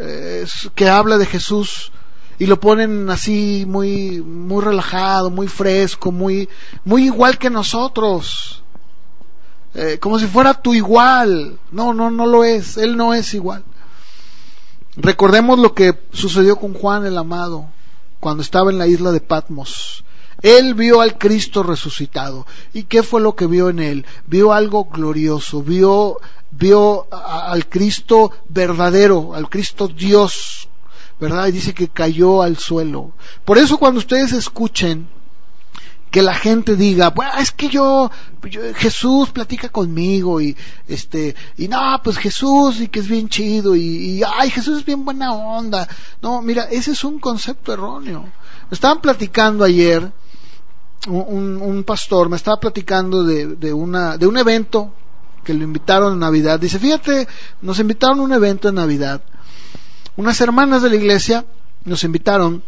[0.00, 1.92] eh, que habla de Jesús
[2.36, 6.48] y lo ponen así muy, muy relajado, muy fresco, muy,
[6.84, 8.64] muy igual que nosotros.
[9.74, 11.60] Eh, como si fuera tu igual.
[11.70, 12.76] No, no, no lo es.
[12.76, 13.62] Él no es igual.
[14.96, 17.68] Recordemos lo que sucedió con Juan el Amado
[18.22, 20.04] cuando estaba en la isla de Patmos.
[20.42, 22.46] Él vio al Cristo resucitado.
[22.72, 24.06] ¿Y qué fue lo que vio en él?
[24.28, 26.18] Vio algo glorioso, vio,
[26.52, 30.68] vio al Cristo verdadero, al Cristo Dios,
[31.18, 31.48] ¿verdad?
[31.48, 33.10] Y dice que cayó al suelo.
[33.44, 35.08] Por eso cuando ustedes escuchen
[36.12, 38.10] que la gente diga, bueno, es que yo,
[38.74, 40.54] Jesús platica conmigo y
[40.86, 45.06] este, y no, pues Jesús y que es bien chido y, ay, Jesús es bien
[45.06, 45.88] buena onda.
[46.20, 48.26] No, mira, ese es un concepto erróneo.
[48.70, 50.12] Estaban platicando ayer,
[51.08, 54.92] un, un pastor me estaba platicando de, de, una, de un evento
[55.42, 56.60] que lo invitaron en Navidad.
[56.60, 57.26] Dice, fíjate,
[57.62, 59.22] nos invitaron a un evento en Navidad.
[60.16, 61.46] Unas hermanas de la iglesia
[61.84, 62.62] nos invitaron,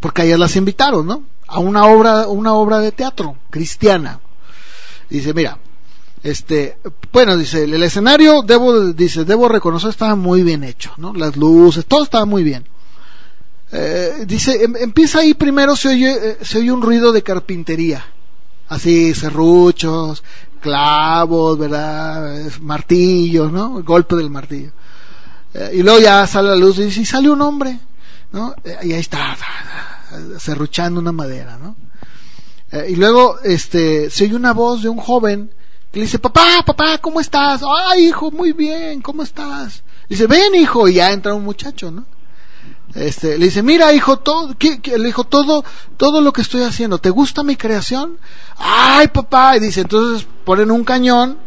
[0.00, 1.33] porque ayer las invitaron, ¿no?
[1.46, 4.20] A una obra, una obra de teatro cristiana.
[5.08, 5.58] Dice, mira,
[6.22, 6.78] este,
[7.12, 11.12] bueno, dice, el escenario, debo, dice, debo reconocer, estaba muy bien hecho, ¿no?
[11.12, 12.64] Las luces, todo estaba muy bien.
[13.72, 18.06] Eh, dice, em, empieza ahí primero, se oye, eh, se oye un ruido de carpintería,
[18.68, 20.22] así, serruchos,
[20.60, 22.40] clavos, ¿verdad?
[22.60, 23.82] Martillos, ¿no?
[23.82, 24.70] Golpe del martillo.
[25.52, 27.78] Eh, y luego ya sale la luz y dice, y sale un hombre,
[28.32, 28.54] ¿no?
[28.82, 29.36] y ahí está,
[30.38, 31.76] serruchando una madera, ¿no?
[32.72, 35.50] Eh, y luego, este, se oye una voz de un joven
[35.92, 37.62] que le dice, papá, papá, ¿cómo estás?
[37.62, 39.84] Ay, hijo, muy bien, ¿cómo estás?
[40.08, 42.04] Dice, ven, hijo, y ya entra un muchacho, ¿no?
[42.94, 45.64] Este, le dice, mira, hijo, todo, ¿qué, le dijo, todo,
[45.96, 48.18] todo lo que estoy haciendo, ¿te gusta mi creación?
[48.56, 51.38] Ay, papá, y dice, entonces ponen un cañón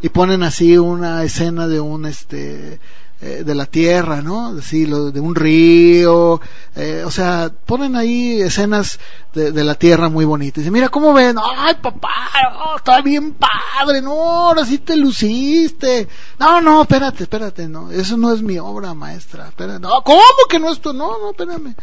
[0.00, 2.80] y ponen así una escena de un, este,
[3.18, 4.52] eh, de la tierra, ¿no?
[4.52, 6.38] Decirlo, de un río,
[6.74, 9.00] eh, o sea, ponen ahí escenas
[9.32, 10.58] de, la tierra muy bonitas.
[10.58, 12.10] Dice, mira cómo ven, ay papá,
[12.58, 16.06] oh, está bien padre, no, ahora sí te luciste.
[16.38, 20.58] No, no, espérate, espérate, no, eso no es mi obra maestra, espérate, no, ¿cómo que
[20.58, 20.92] no es tu?
[20.92, 21.74] No, no, espérame.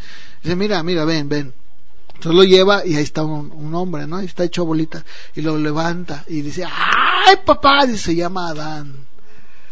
[0.44, 1.52] Dice, mira, mira, ven, ven.
[2.10, 4.22] Entonces lo lleva y ahí está un, un, hombre, ¿no?
[4.22, 5.04] Y está hecho bolita.
[5.34, 7.88] Y lo levanta y dice, ¡ay, papá!
[7.88, 9.13] Dice, se llama Adán.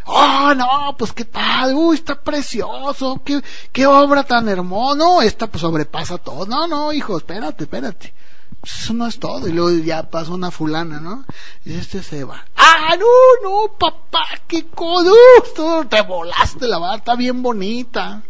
[0.05, 0.95] ¡Oh, no!
[0.97, 3.41] Pues qué tal, uy, está precioso, qué,
[3.71, 4.97] qué obra tan hermosa.
[4.97, 6.45] No, esta pues sobrepasa todo.
[6.45, 8.13] No, no, hijo, espérate, espérate.
[8.59, 9.47] Pues eso no es todo.
[9.47, 11.25] Y luego ya pasa una fulana, ¿no?
[11.65, 12.45] Y este se va.
[12.55, 13.05] ¡Ah, no,
[13.43, 14.25] no, papá!
[14.47, 15.85] ¡Qué codusto!
[15.89, 18.23] Te volaste la barra, está bien bonita.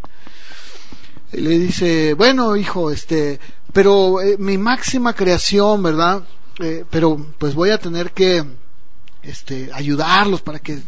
[1.33, 3.39] Y le dice, bueno, hijo, este,
[3.73, 6.23] pero eh, mi máxima creación, ¿verdad?
[6.59, 8.45] Eh, pero pues voy a tener que
[9.23, 10.79] este ayudarlos para que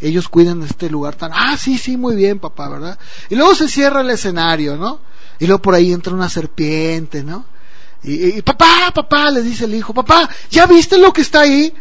[0.00, 3.54] ellos cuiden de este lugar tan ah sí sí muy bien papá verdad y luego
[3.54, 5.00] se cierra el escenario no
[5.38, 7.44] y luego por ahí entra una serpiente no
[8.02, 11.72] y, papá papá le dice el hijo papá ya viste lo que está ahí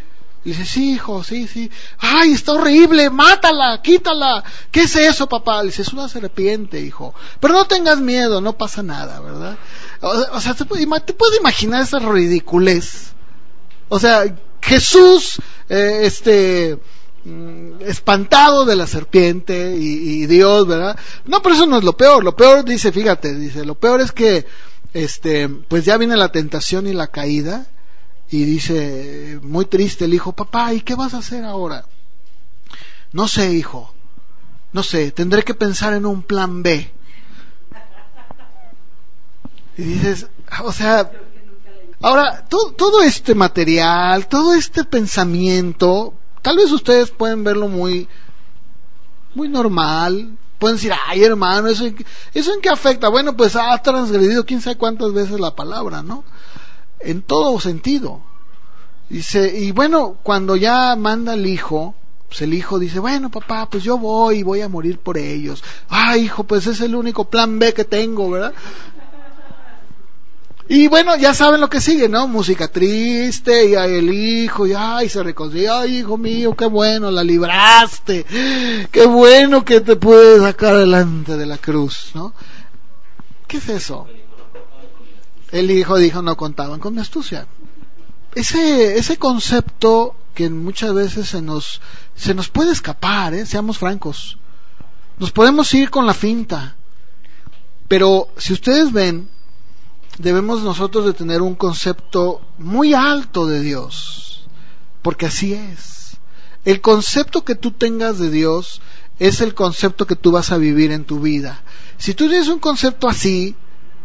[0.44, 1.70] y dice, sí, hijo, sí, sí.
[2.00, 4.44] Ay, está horrible, mátala, quítala.
[4.72, 5.62] ¿Qué es eso, papá?
[5.62, 7.14] Le dice, es una serpiente, hijo.
[7.40, 9.60] Pero no tengas miedo, no pasa nada, ¿verdad?
[10.02, 13.14] O, o sea, te puedes imaginar esa ridiculez.
[13.88, 14.24] O sea,
[14.62, 15.40] Jesús,
[15.74, 16.78] eh, este,
[17.24, 21.00] mm, espantado de la serpiente y, y, Dios, ¿verdad?
[21.24, 22.26] No, pero eso no es lo peor.
[22.26, 24.46] Lo peor, dice, fíjate, dice, lo peor es que,
[24.94, 27.68] este, pues ya viene la tentación y la caída
[28.30, 31.86] y dice, muy triste el hijo, papá, ¿y qué vas a hacer ahora?
[33.14, 33.94] No sé, hijo,
[34.74, 36.92] no sé, tendré que pensar en un plan B.
[39.78, 40.28] Y dices,
[40.66, 41.10] o sea,
[42.02, 48.08] ahora, todo, este material, todo este pensamiento, tal vez ustedes pueden verlo muy,
[49.36, 51.86] muy normal, pueden decir, ay hermano, ¿eso,
[52.34, 53.10] ¿eso en qué afecta?
[53.10, 56.24] Bueno, pues ha transgredido quién sabe cuántas veces la palabra, ¿no?
[57.04, 58.22] en todo sentido.
[59.10, 61.96] Y bueno, cuando ya manda el hijo,
[62.30, 65.64] pues el hijo dice, bueno papá, pues yo voy y voy a morir por ellos.
[65.90, 68.54] Ah, hijo, pues es el único plan B que tengo, ¿verdad?
[70.74, 72.30] Y bueno, ya saben lo que sigue, ¿no?
[72.30, 77.26] Música triste, y el hijo, y ay, se reconcilia, ay, hijo mío, qué bueno, la
[77.26, 78.26] libraste,
[78.90, 82.34] qué bueno que te puedes sacar adelante de la cruz, ¿no?
[83.50, 84.08] ¿Qué es eso?
[85.52, 87.48] El hijo dijo no contaban con mi astucia.
[88.34, 91.82] Ese, ese concepto que muchas veces se nos,
[92.16, 93.46] se nos puede escapar, ¿eh?
[93.46, 94.38] seamos francos.
[95.18, 96.78] Nos podemos ir con la finta.
[97.90, 99.28] Pero si ustedes ven,
[100.22, 104.46] debemos nosotros de tener un concepto muy alto de Dios.
[105.02, 106.18] Porque así es.
[106.64, 108.82] El concepto que tú tengas de Dios
[109.20, 111.62] es el concepto que tú vas a vivir en tu vida.
[111.98, 113.56] Si tú tienes un concepto así,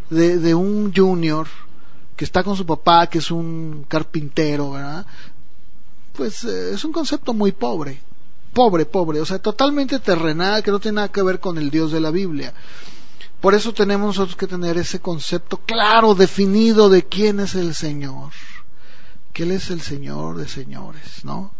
[0.09, 1.47] de, de un junior
[2.15, 5.05] que está con su papá, que es un carpintero, ¿verdad?
[6.13, 8.01] Pues eh, es un concepto muy pobre,
[8.53, 11.91] pobre, pobre, o sea, totalmente terrenal, que no tiene nada que ver con el Dios
[11.91, 12.53] de la Biblia.
[13.41, 18.31] Por eso tenemos nosotros que tener ese concepto claro, definido de quién es el Señor.
[19.33, 21.51] Que Él es el Señor de señores, ¿no?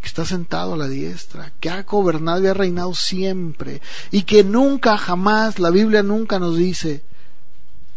[0.00, 4.42] Que está sentado a la diestra, que ha gobernado y ha reinado siempre, y que
[4.42, 7.04] nunca, jamás, la Biblia nunca nos dice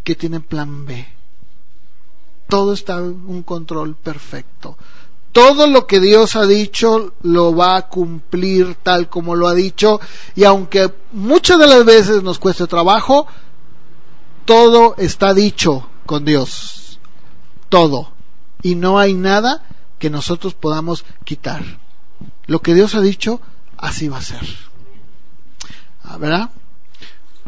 [0.03, 1.07] que tiene plan B.
[2.47, 4.77] Todo está en un control perfecto.
[5.37, 10.01] Todo lo que Dios ha dicho lo va a cumplir tal como lo ha dicho
[10.35, 13.27] y aunque muchas de las veces nos cueste trabajo,
[14.45, 16.99] todo está dicho con Dios.
[17.69, 18.13] Todo.
[18.63, 19.63] Y no hay nada
[19.99, 21.63] que nosotros podamos quitar.
[22.47, 23.39] Lo que Dios ha dicho,
[23.77, 24.41] así va a ser.
[26.03, 26.49] Ah, ¿Verdad?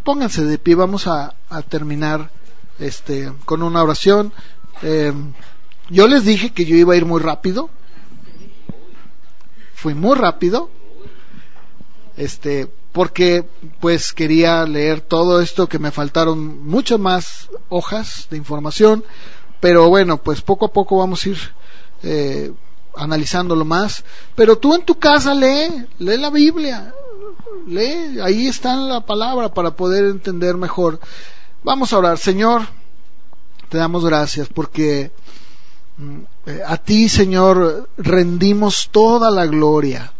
[0.03, 1.33] Pónganse de pie, vamos a,
[1.69, 2.29] terminar
[2.77, 4.31] este, con una oración.
[4.83, 5.11] Eh,
[5.89, 7.71] yo les dije que yo iba a ir muy rápido.
[9.81, 10.69] Fui muy rápido.
[12.17, 13.47] Este, porque
[13.79, 19.05] pues quería leer todo esto que me faltaron muchas más hojas de información,
[19.61, 21.37] pero bueno, pues poco a poco vamos a ir
[22.03, 22.51] eh,
[22.93, 24.03] analizándolo más.
[24.35, 26.93] Pero tú en tu casa lee, lee la Biblia,
[27.67, 30.99] lee, ahí está la palabra para poder entender mejor.
[31.63, 32.63] Vamos a orar, Señor,
[33.69, 35.11] te damos gracias porque
[35.97, 36.19] mm,
[36.65, 40.13] a ti, Señor, rendimos toda la gloria.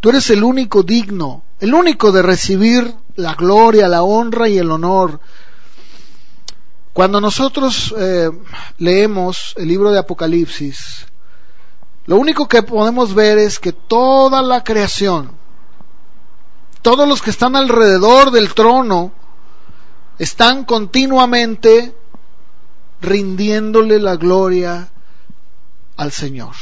[0.00, 4.70] Tú eres el único digno, el único de recibir la gloria, la honra y el
[4.70, 5.20] honor.
[6.92, 8.30] Cuando nosotros eh,
[8.78, 11.06] leemos el libro de Apocalipsis,
[12.06, 15.32] lo único que podemos ver es que toda la creación,
[16.82, 19.12] todos los que están alrededor del trono
[20.18, 21.94] están continuamente
[23.00, 24.90] rindiéndole la gloria
[25.96, 26.54] al Señor.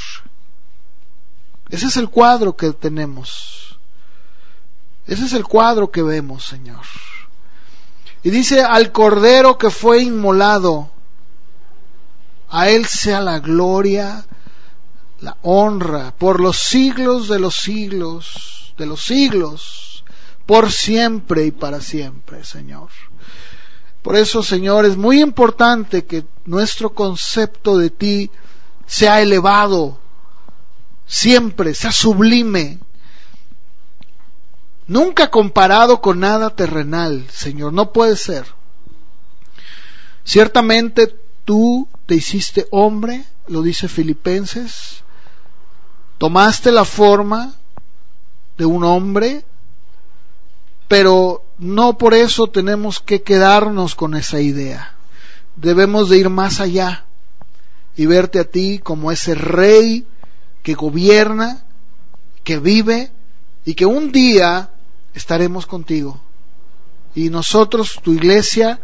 [1.70, 3.78] Ese es el cuadro que tenemos.
[5.07, 6.85] Ese es el cuadro que vemos, Señor.
[8.22, 10.91] Y dice, al Cordero que fue inmolado,
[12.49, 14.24] a Él sea la gloria,
[15.20, 20.05] la honra, por los siglos de los siglos, de los siglos,
[20.47, 22.89] por siempre y para siempre, Señor.
[24.03, 28.30] Por eso, Señor, es muy importante que nuestro concepto de ti
[28.87, 29.99] sea elevado,
[31.07, 32.78] siempre, sea sublime,
[34.87, 38.47] nunca comparado con nada terrenal, Señor, no puede ser.
[40.24, 41.14] Ciertamente
[41.45, 45.03] tú te hiciste hombre, lo dice Filipenses,
[46.18, 47.55] tomaste la forma
[48.57, 49.45] de un hombre,
[50.89, 54.95] pero no por eso tenemos que quedarnos con esa idea.
[55.57, 57.05] Debemos de ir más allá
[57.97, 60.07] y verte a ti como ese rey
[60.62, 61.64] que gobierna,
[62.42, 63.12] que vive
[63.64, 64.70] y que un día
[65.14, 66.20] estaremos contigo.
[67.14, 68.80] Y nosotros, tu iglesia,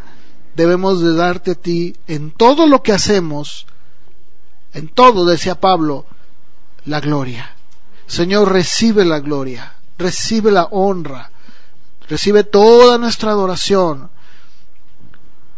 [0.55, 3.67] debemos de darte a ti en todo lo que hacemos,
[4.73, 6.07] en todo, decía Pablo,
[6.85, 7.57] la gloria.
[8.07, 11.31] Señor, recibe la gloria, recibe la honra,
[12.09, 14.11] recibe toda nuestra adoración.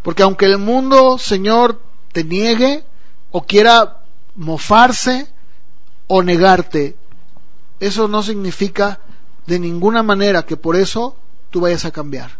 [0.02, 1.80] Porque aunque el mundo, Señor,
[2.12, 2.84] te niegue
[3.32, 4.04] o quiera
[4.36, 5.26] mofarse
[6.06, 6.96] o negarte,
[7.80, 9.00] eso no significa
[9.46, 11.16] de ninguna manera que por eso
[11.50, 12.30] tú vayas a cambiar.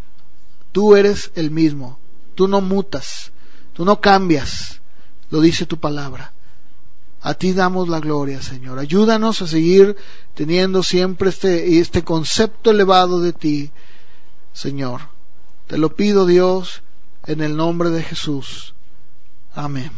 [0.70, 1.98] Tú eres el mismo,
[2.34, 3.32] tú no mutas,
[3.72, 4.80] tú no cambias,
[5.30, 6.32] lo dice tu palabra.
[7.20, 8.78] A ti damos la gloria, Señor.
[8.78, 9.96] Ayúdanos a seguir
[10.34, 13.70] teniendo siempre este, este concepto elevado de ti,
[14.52, 15.02] Señor.
[15.68, 16.82] Te lo pido, Dios,
[17.26, 18.74] en el nombre de Jesús.
[19.54, 19.92] Amén.